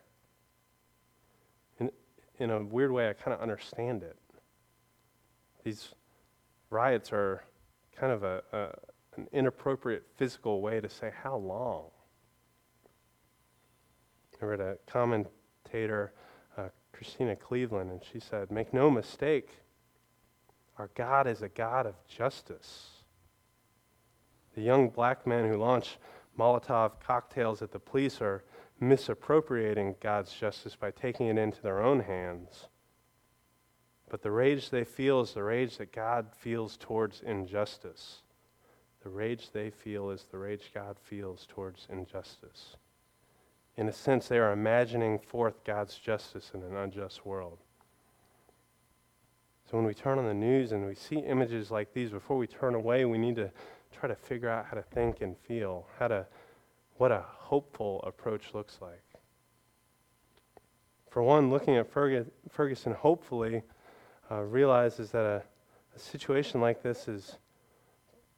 in 2.39 2.51
a 2.51 2.63
weird 2.63 2.91
way, 2.91 3.09
I 3.09 3.13
kind 3.13 3.35
of 3.35 3.41
understand 3.41 4.03
it. 4.03 4.17
These 5.63 5.95
riots 6.71 7.13
are 7.13 7.45
kind 7.97 8.13
of 8.13 8.25
a, 8.25 8.43
a, 8.53 9.19
an 9.21 9.29
inappropriate 9.33 10.05
physical 10.17 10.61
way 10.61 10.81
to 10.81 10.89
say, 10.89 11.13
How 11.23 11.37
long? 11.37 11.85
I 14.43 14.47
read 14.47 14.61
a 14.61 14.77
commentator, 14.87 16.13
Christena 16.95 17.37
Cleveland, 17.37 17.91
and 17.91 18.01
she 18.03 18.21
said, 18.21 18.51
Make 18.51 18.73
no 18.73 18.91
mistake, 18.91 19.51
our 20.79 20.91
God 20.95 21.27
is 21.27 21.43
a 21.43 21.49
God 21.49 21.87
of 21.87 21.95
justice. 22.07 22.91
The 24.55 24.63
young 24.63 24.89
black 24.89 25.27
men 25.27 25.49
who 25.49 25.57
launched 25.57 25.99
Molotov 26.39 27.01
cocktails 27.01 27.63
at 27.63 27.73
the 27.73 27.79
police 27.79 28.21
are 28.21 28.45
misappropriating 28.81 29.97
God's 30.01 30.33
justice 30.33 30.77
by 30.77 30.91
taking 30.91 31.27
it 31.27 31.39
into 31.39 31.61
their 31.63 31.83
own 31.83 32.01
hands. 32.01 32.69
But 34.09 34.23
the 34.23 34.31
rage 34.31 34.71
they 34.71 34.85
feel 34.85 35.21
is 35.21 35.33
the 35.33 35.43
rage 35.43 35.79
that 35.79 35.93
God 35.93 36.27
feels 36.37 36.77
towards 36.77 37.23
injustice. 37.23 38.23
The 39.03 39.09
rage 39.11 39.51
they 39.51 39.71
feel 39.71 40.11
is 40.11 40.25
the 40.31 40.39
rage 40.39 40.71
God 40.73 40.97
feels 41.03 41.47
towards 41.47 41.87
injustice. 41.91 42.77
In 43.77 43.89
a 43.89 43.93
sense, 43.93 44.29
they 44.29 44.39
are 44.39 44.53
imagining 44.53 45.19
forth 45.19 45.65
God's 45.65 45.97
justice 45.97 46.53
in 46.55 46.63
an 46.63 46.77
unjust 46.77 47.27
world. 47.27 47.59
So 49.69 49.77
when 49.77 49.87
we 49.87 49.95
turn 49.95 50.19
on 50.19 50.27
the 50.27 50.35
news 50.35 50.73
and 50.73 50.87
we 50.87 50.95
see 50.95 51.17
images 51.17 51.71
like 51.71 51.93
these, 51.93 52.11
before 52.11 52.37
we 52.37 52.47
turn 52.47 52.75
away, 52.75 53.05
we 53.05 53.19
need 53.19 53.37
to 53.37 53.51
try 53.93 54.09
to 54.09 54.15
figure 54.15 54.49
out 54.49 54.67
how 54.67 54.77
to 54.77 54.83
think 54.83 55.23
and 55.23 55.37
feel, 55.37 55.87
how 55.99 56.09
to, 56.09 56.27
what 56.97 57.11
a 57.11 57.25
hopeful 57.27 58.03
approach 58.07 58.55
looks 58.55 58.79
like. 58.81 59.03
For 61.11 61.23
one, 61.23 61.51
looking 61.51 61.77
at 61.77 61.91
Ferguson, 61.91 62.93
hopefully 62.93 63.63
uh, 64.31 64.43
realizes 64.43 65.11
that 65.13 65.25
a, 65.25 65.43
a 65.95 65.99
situation 65.99 66.61
like 66.61 66.83
this 66.83 67.09
is 67.09 67.39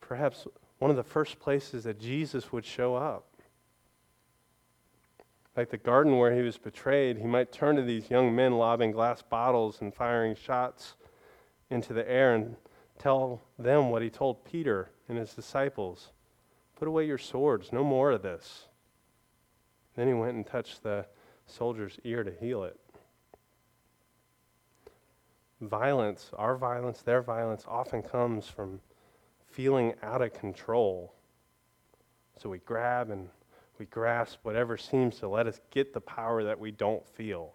perhaps 0.00 0.46
one 0.78 0.90
of 0.90 0.96
the 0.96 1.02
first 1.02 1.38
places 1.38 1.84
that 1.84 1.98
Jesus 1.98 2.52
would 2.52 2.64
show 2.64 2.94
up. 2.94 3.26
Like 5.56 5.70
the 5.70 5.78
garden 5.78 6.18
where 6.18 6.34
he 6.34 6.42
was 6.42 6.58
betrayed, 6.58 7.16
he 7.16 7.26
might 7.26 7.50
turn 7.50 7.76
to 7.76 7.82
these 7.82 8.10
young 8.10 8.34
men 8.36 8.58
lobbing 8.58 8.92
glass 8.92 9.22
bottles 9.22 9.80
and 9.80 9.94
firing 9.94 10.34
shots 10.34 10.96
into 11.70 11.94
the 11.94 12.08
air 12.08 12.34
and 12.34 12.56
tell 12.98 13.40
them 13.58 13.90
what 13.90 14.02
he 14.02 14.10
told 14.10 14.44
Peter 14.44 14.90
and 15.08 15.18
his 15.18 15.32
disciples 15.34 16.12
Put 16.76 16.88
away 16.88 17.06
your 17.06 17.16
swords, 17.16 17.72
no 17.72 17.82
more 17.82 18.10
of 18.10 18.20
this. 18.20 18.66
Then 19.94 20.08
he 20.08 20.12
went 20.12 20.34
and 20.34 20.46
touched 20.46 20.82
the 20.82 21.06
soldier's 21.46 21.98
ear 22.04 22.22
to 22.22 22.30
heal 22.30 22.64
it. 22.64 22.78
Violence, 25.62 26.30
our 26.36 26.54
violence, 26.54 27.00
their 27.00 27.22
violence, 27.22 27.64
often 27.66 28.02
comes 28.02 28.46
from 28.46 28.80
feeling 29.46 29.94
out 30.02 30.20
of 30.20 30.34
control. 30.34 31.14
So 32.38 32.50
we 32.50 32.58
grab 32.58 33.08
and 33.08 33.30
we 33.78 33.86
grasp 33.86 34.38
whatever 34.42 34.76
seems 34.76 35.18
to 35.18 35.28
let 35.28 35.46
us 35.46 35.60
get 35.70 35.92
the 35.92 36.00
power 36.00 36.44
that 36.44 36.58
we 36.58 36.70
don't 36.70 37.06
feel. 37.06 37.52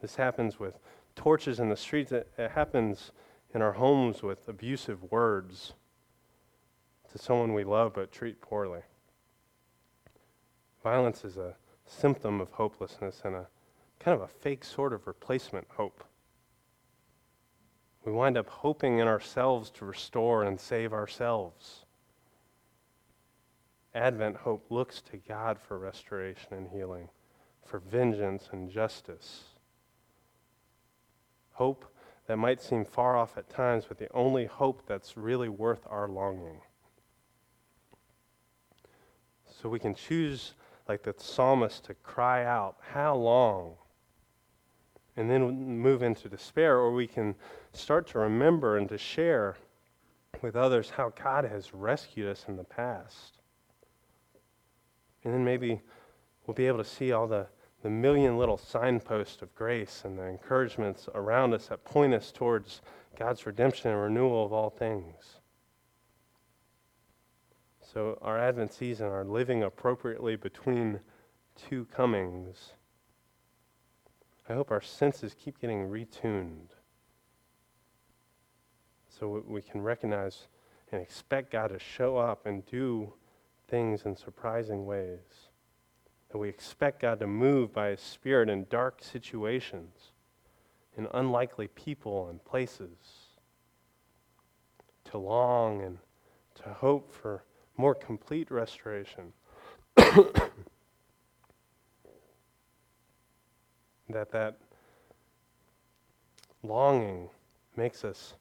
This 0.00 0.16
happens 0.16 0.58
with 0.58 0.78
torches 1.14 1.60
in 1.60 1.68
the 1.68 1.76
streets, 1.76 2.12
it, 2.12 2.30
happens 2.36 3.12
in 3.54 3.62
our 3.62 3.72
homes 3.72 4.22
with 4.22 4.48
abusive 4.48 5.10
words 5.10 5.74
to 7.12 7.18
someone 7.18 7.54
we 7.54 7.64
love 7.64 7.94
but 7.94 8.12
treat 8.12 8.40
poorly. 8.40 8.80
Violence 10.82 11.24
is 11.24 11.36
a 11.36 11.56
symptom 11.86 12.40
of 12.40 12.52
hopelessness 12.52 13.22
and 13.24 13.34
a 13.34 13.46
kind 13.98 14.14
of 14.14 14.22
a 14.22 14.28
fake 14.28 14.64
sort 14.64 14.92
of 14.92 15.06
replacement 15.06 15.66
hope. 15.70 16.04
We 18.04 18.12
wind 18.12 18.38
up 18.38 18.48
hoping 18.48 18.98
in 18.98 19.06
ourselves 19.06 19.70
to 19.72 19.84
restore 19.84 20.44
and 20.44 20.58
save 20.58 20.92
ourselves. 20.92 21.84
Advent 23.94 24.36
hope 24.36 24.66
looks 24.70 25.02
to 25.02 25.16
God 25.16 25.58
for 25.58 25.78
restoration 25.78 26.52
and 26.52 26.68
healing, 26.68 27.08
for 27.64 27.80
vengeance 27.80 28.48
and 28.52 28.70
justice. 28.70 29.44
Hope 31.52 31.84
that 32.26 32.36
might 32.36 32.62
seem 32.62 32.84
far 32.84 33.16
off 33.16 33.36
at 33.36 33.50
times, 33.50 33.84
but 33.88 33.98
the 33.98 34.12
only 34.12 34.46
hope 34.46 34.82
that's 34.86 35.16
really 35.16 35.48
worth 35.48 35.84
our 35.88 36.08
longing. 36.08 36.60
So 39.60 39.68
we 39.68 39.80
can 39.80 39.94
choose, 39.94 40.54
like 40.88 41.02
the 41.02 41.14
psalmist, 41.16 41.84
to 41.86 41.94
cry 41.94 42.44
out, 42.44 42.76
How 42.92 43.16
long? 43.16 43.74
And 45.16 45.28
then 45.28 45.78
move 45.78 46.02
into 46.02 46.28
despair, 46.28 46.76
or 46.78 46.92
we 46.92 47.08
can 47.08 47.34
start 47.72 48.06
to 48.08 48.20
remember 48.20 48.78
and 48.78 48.88
to 48.88 48.96
share 48.96 49.56
with 50.40 50.54
others 50.54 50.90
how 50.90 51.12
God 51.20 51.44
has 51.44 51.74
rescued 51.74 52.28
us 52.28 52.44
in 52.46 52.56
the 52.56 52.64
past. 52.64 53.39
And 55.24 55.34
then 55.34 55.44
maybe 55.44 55.80
we'll 56.46 56.54
be 56.54 56.66
able 56.66 56.78
to 56.78 56.84
see 56.84 57.12
all 57.12 57.26
the, 57.26 57.46
the 57.82 57.90
million 57.90 58.38
little 58.38 58.56
signposts 58.56 59.42
of 59.42 59.54
grace 59.54 60.02
and 60.04 60.18
the 60.18 60.24
encouragements 60.24 61.08
around 61.14 61.54
us 61.54 61.66
that 61.66 61.84
point 61.84 62.14
us 62.14 62.32
towards 62.32 62.80
God's 63.18 63.44
redemption 63.46 63.90
and 63.90 64.00
renewal 64.00 64.44
of 64.44 64.52
all 64.52 64.70
things. 64.70 65.40
So, 67.92 68.18
our 68.22 68.38
Advent 68.38 68.72
season, 68.72 69.08
our 69.08 69.24
living 69.24 69.64
appropriately 69.64 70.36
between 70.36 71.00
two 71.56 71.86
comings, 71.86 72.74
I 74.48 74.54
hope 74.54 74.70
our 74.70 74.80
senses 74.80 75.34
keep 75.38 75.60
getting 75.60 75.88
retuned 75.88 76.70
so 79.08 79.42
we 79.46 79.60
can 79.60 79.82
recognize 79.82 80.46
and 80.92 81.00
expect 81.00 81.52
God 81.52 81.68
to 81.68 81.78
show 81.78 82.16
up 82.16 82.46
and 82.46 82.64
do 82.66 83.12
things 83.70 84.02
in 84.04 84.16
surprising 84.16 84.84
ways. 84.84 85.48
That 86.30 86.38
we 86.38 86.48
expect 86.48 87.02
God 87.02 87.20
to 87.20 87.26
move 87.26 87.72
by 87.72 87.90
His 87.90 88.00
Spirit 88.00 88.48
in 88.48 88.66
dark 88.70 89.02
situations, 89.02 90.12
in 90.96 91.06
unlikely 91.14 91.68
people 91.68 92.28
and 92.28 92.44
places, 92.44 92.98
to 95.04 95.18
long 95.18 95.82
and 95.82 95.98
to 96.62 96.74
hope 96.74 97.12
for 97.12 97.44
more 97.76 97.94
complete 97.94 98.50
restoration. 98.50 99.32
that 99.96 100.52
that 104.30 104.56
longing 106.62 107.28
makes 107.76 108.04
us 108.04 108.34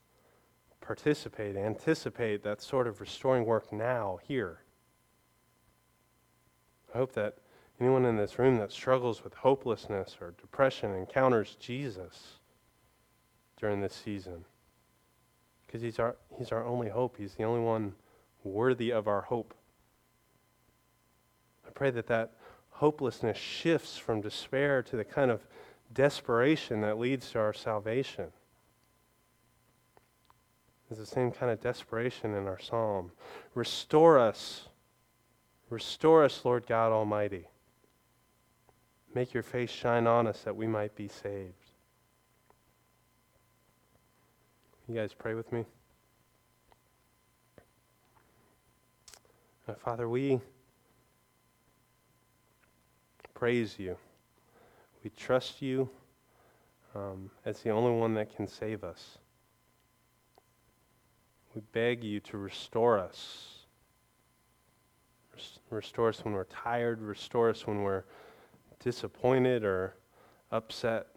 participate, 0.82 1.56
anticipate 1.56 2.44
that 2.44 2.62
sort 2.62 2.88
of 2.88 3.00
restoring 3.00 3.46
work 3.46 3.72
now, 3.72 4.20
here. 4.24 4.64
I 6.94 6.98
hope 6.98 7.14
that 7.14 7.38
anyone 7.80 8.06
in 8.06 8.18
this 8.18 8.40
room 8.40 8.58
that 8.58 8.72
struggles 8.72 9.24
with 9.24 9.34
hopelessness 9.34 10.18
or 10.20 10.34
depression 10.40 10.94
encounters 10.94 11.56
Jesus 11.60 12.40
during 13.58 13.82
this 13.82 13.94
season. 13.94 14.46
Because 15.66 15.82
he's 15.82 16.00
our, 16.00 16.16
he's 16.38 16.52
our 16.52 16.66
only 16.66 16.90
hope. 16.90 17.18
He's 17.18 17.36
the 17.36 17.44
only 17.44 17.62
one 17.62 17.94
worthy 18.44 18.92
of 18.92 19.08
our 19.08 19.22
hope. 19.22 19.54
I 21.68 21.70
pray 21.72 21.92
that 21.92 22.08
that 22.08 22.32
hopelessness 22.72 23.38
shifts 23.38 23.98
from 23.98 24.22
despair 24.22 24.82
to 24.84 24.96
the 24.96 25.04
kind 25.04 25.30
of 25.30 25.46
desperation 25.94 26.82
that 26.82 26.98
leads 26.98 27.32
to 27.32 27.40
our 27.40 27.54
salvation. 27.54 28.28
There's 30.90 31.00
the 31.00 31.06
same 31.06 31.32
kind 31.32 31.52
of 31.52 31.62
desperation 31.62 32.34
in 32.34 32.48
our 32.48 32.60
psalm. 32.60 33.12
Restore 33.54 34.18
us. 34.18 34.70
Restore 35.70 36.24
us, 36.24 36.44
Lord 36.44 36.66
God 36.68 36.92
Almighty. 36.92 37.48
Make 39.14 39.34
your 39.34 39.44
face 39.44 39.70
shine 39.70 40.08
on 40.08 40.28
us 40.28 40.42
that 40.42 40.56
we 40.56 40.68
might 40.68 40.96
be 40.96 41.08
saved. 41.08 41.54
You 44.88 44.96
guys 44.96 45.14
pray 45.14 45.36
with 45.36 45.52
me? 45.52 45.66
Father, 49.78 50.10
we 50.10 50.40
praise 53.36 53.76
you. 53.78 53.96
We 55.04 55.12
trust 55.12 55.62
you 55.62 55.90
um, 56.96 57.30
as 57.46 57.60
the 57.60 57.70
only 57.70 57.92
one 57.92 58.16
that 58.16 58.36
can 58.36 58.48
save 58.48 58.84
us. 58.84 59.20
We 61.54 61.62
beg 61.72 62.04
you 62.04 62.20
to 62.22 62.38
restore 62.38 62.98
us. 62.98 63.59
Restore 65.70 66.10
us 66.10 66.26
when 66.26 66.34
we're 66.34 66.46
tired. 66.46 67.02
Restore 67.02 67.50
us 67.50 67.68
when 67.68 67.84
we're 67.84 68.04
disappointed 68.80 69.64
or 69.64 69.96
upset. 70.52 71.08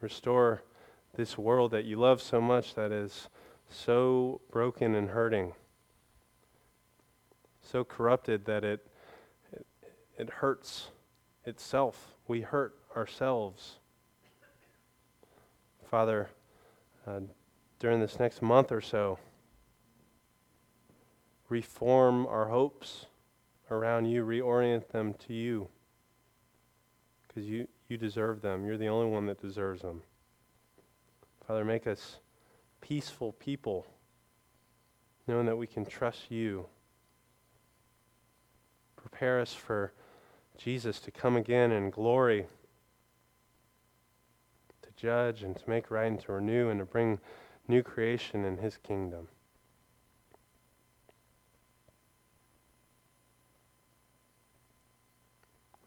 Restore 0.00 0.62
this 1.14 1.38
world 1.38 1.70
that 1.70 1.86
you 1.86 1.96
love 1.96 2.20
so 2.20 2.40
much 2.40 2.74
that 2.74 2.92
is 2.92 3.28
so 3.70 4.40
broken 4.50 4.94
and 4.94 5.10
hurting, 5.10 5.54
so 7.62 7.84
corrupted 7.84 8.44
that 8.44 8.62
it, 8.62 8.86
it, 9.52 9.66
it 10.18 10.30
hurts 10.30 10.88
itself. 11.46 12.14
We 12.28 12.42
hurt 12.42 12.74
ourselves. 12.94 13.76
Father, 15.90 16.28
uh, 17.06 17.20
during 17.78 18.00
this 18.00 18.18
next 18.18 18.42
month 18.42 18.70
or 18.70 18.80
so. 18.80 19.18
Reform 21.48 22.26
our 22.26 22.46
hopes 22.46 23.06
around 23.70 24.06
you, 24.06 24.24
reorient 24.24 24.88
them 24.88 25.14
to 25.26 25.32
you. 25.32 25.68
Because 27.26 27.48
you, 27.48 27.68
you 27.88 27.96
deserve 27.96 28.42
them. 28.42 28.64
You're 28.64 28.78
the 28.78 28.88
only 28.88 29.10
one 29.10 29.26
that 29.26 29.40
deserves 29.40 29.82
them. 29.82 30.02
Father, 31.46 31.64
make 31.64 31.86
us 31.86 32.18
peaceful 32.80 33.32
people, 33.32 33.86
knowing 35.26 35.46
that 35.46 35.56
we 35.56 35.66
can 35.66 35.84
trust 35.84 36.30
you. 36.30 36.66
Prepare 38.96 39.40
us 39.40 39.52
for 39.52 39.92
Jesus 40.56 40.98
to 41.00 41.10
come 41.10 41.36
again 41.36 41.70
in 41.70 41.90
glory 41.90 42.46
to 44.82 44.88
judge 44.96 45.42
and 45.42 45.56
to 45.56 45.70
make 45.70 45.90
right 45.90 46.06
and 46.06 46.20
to 46.20 46.32
renew 46.32 46.70
and 46.70 46.80
to 46.80 46.84
bring 46.84 47.18
new 47.68 47.82
creation 47.82 48.44
in 48.44 48.58
his 48.58 48.76
kingdom. 48.78 49.28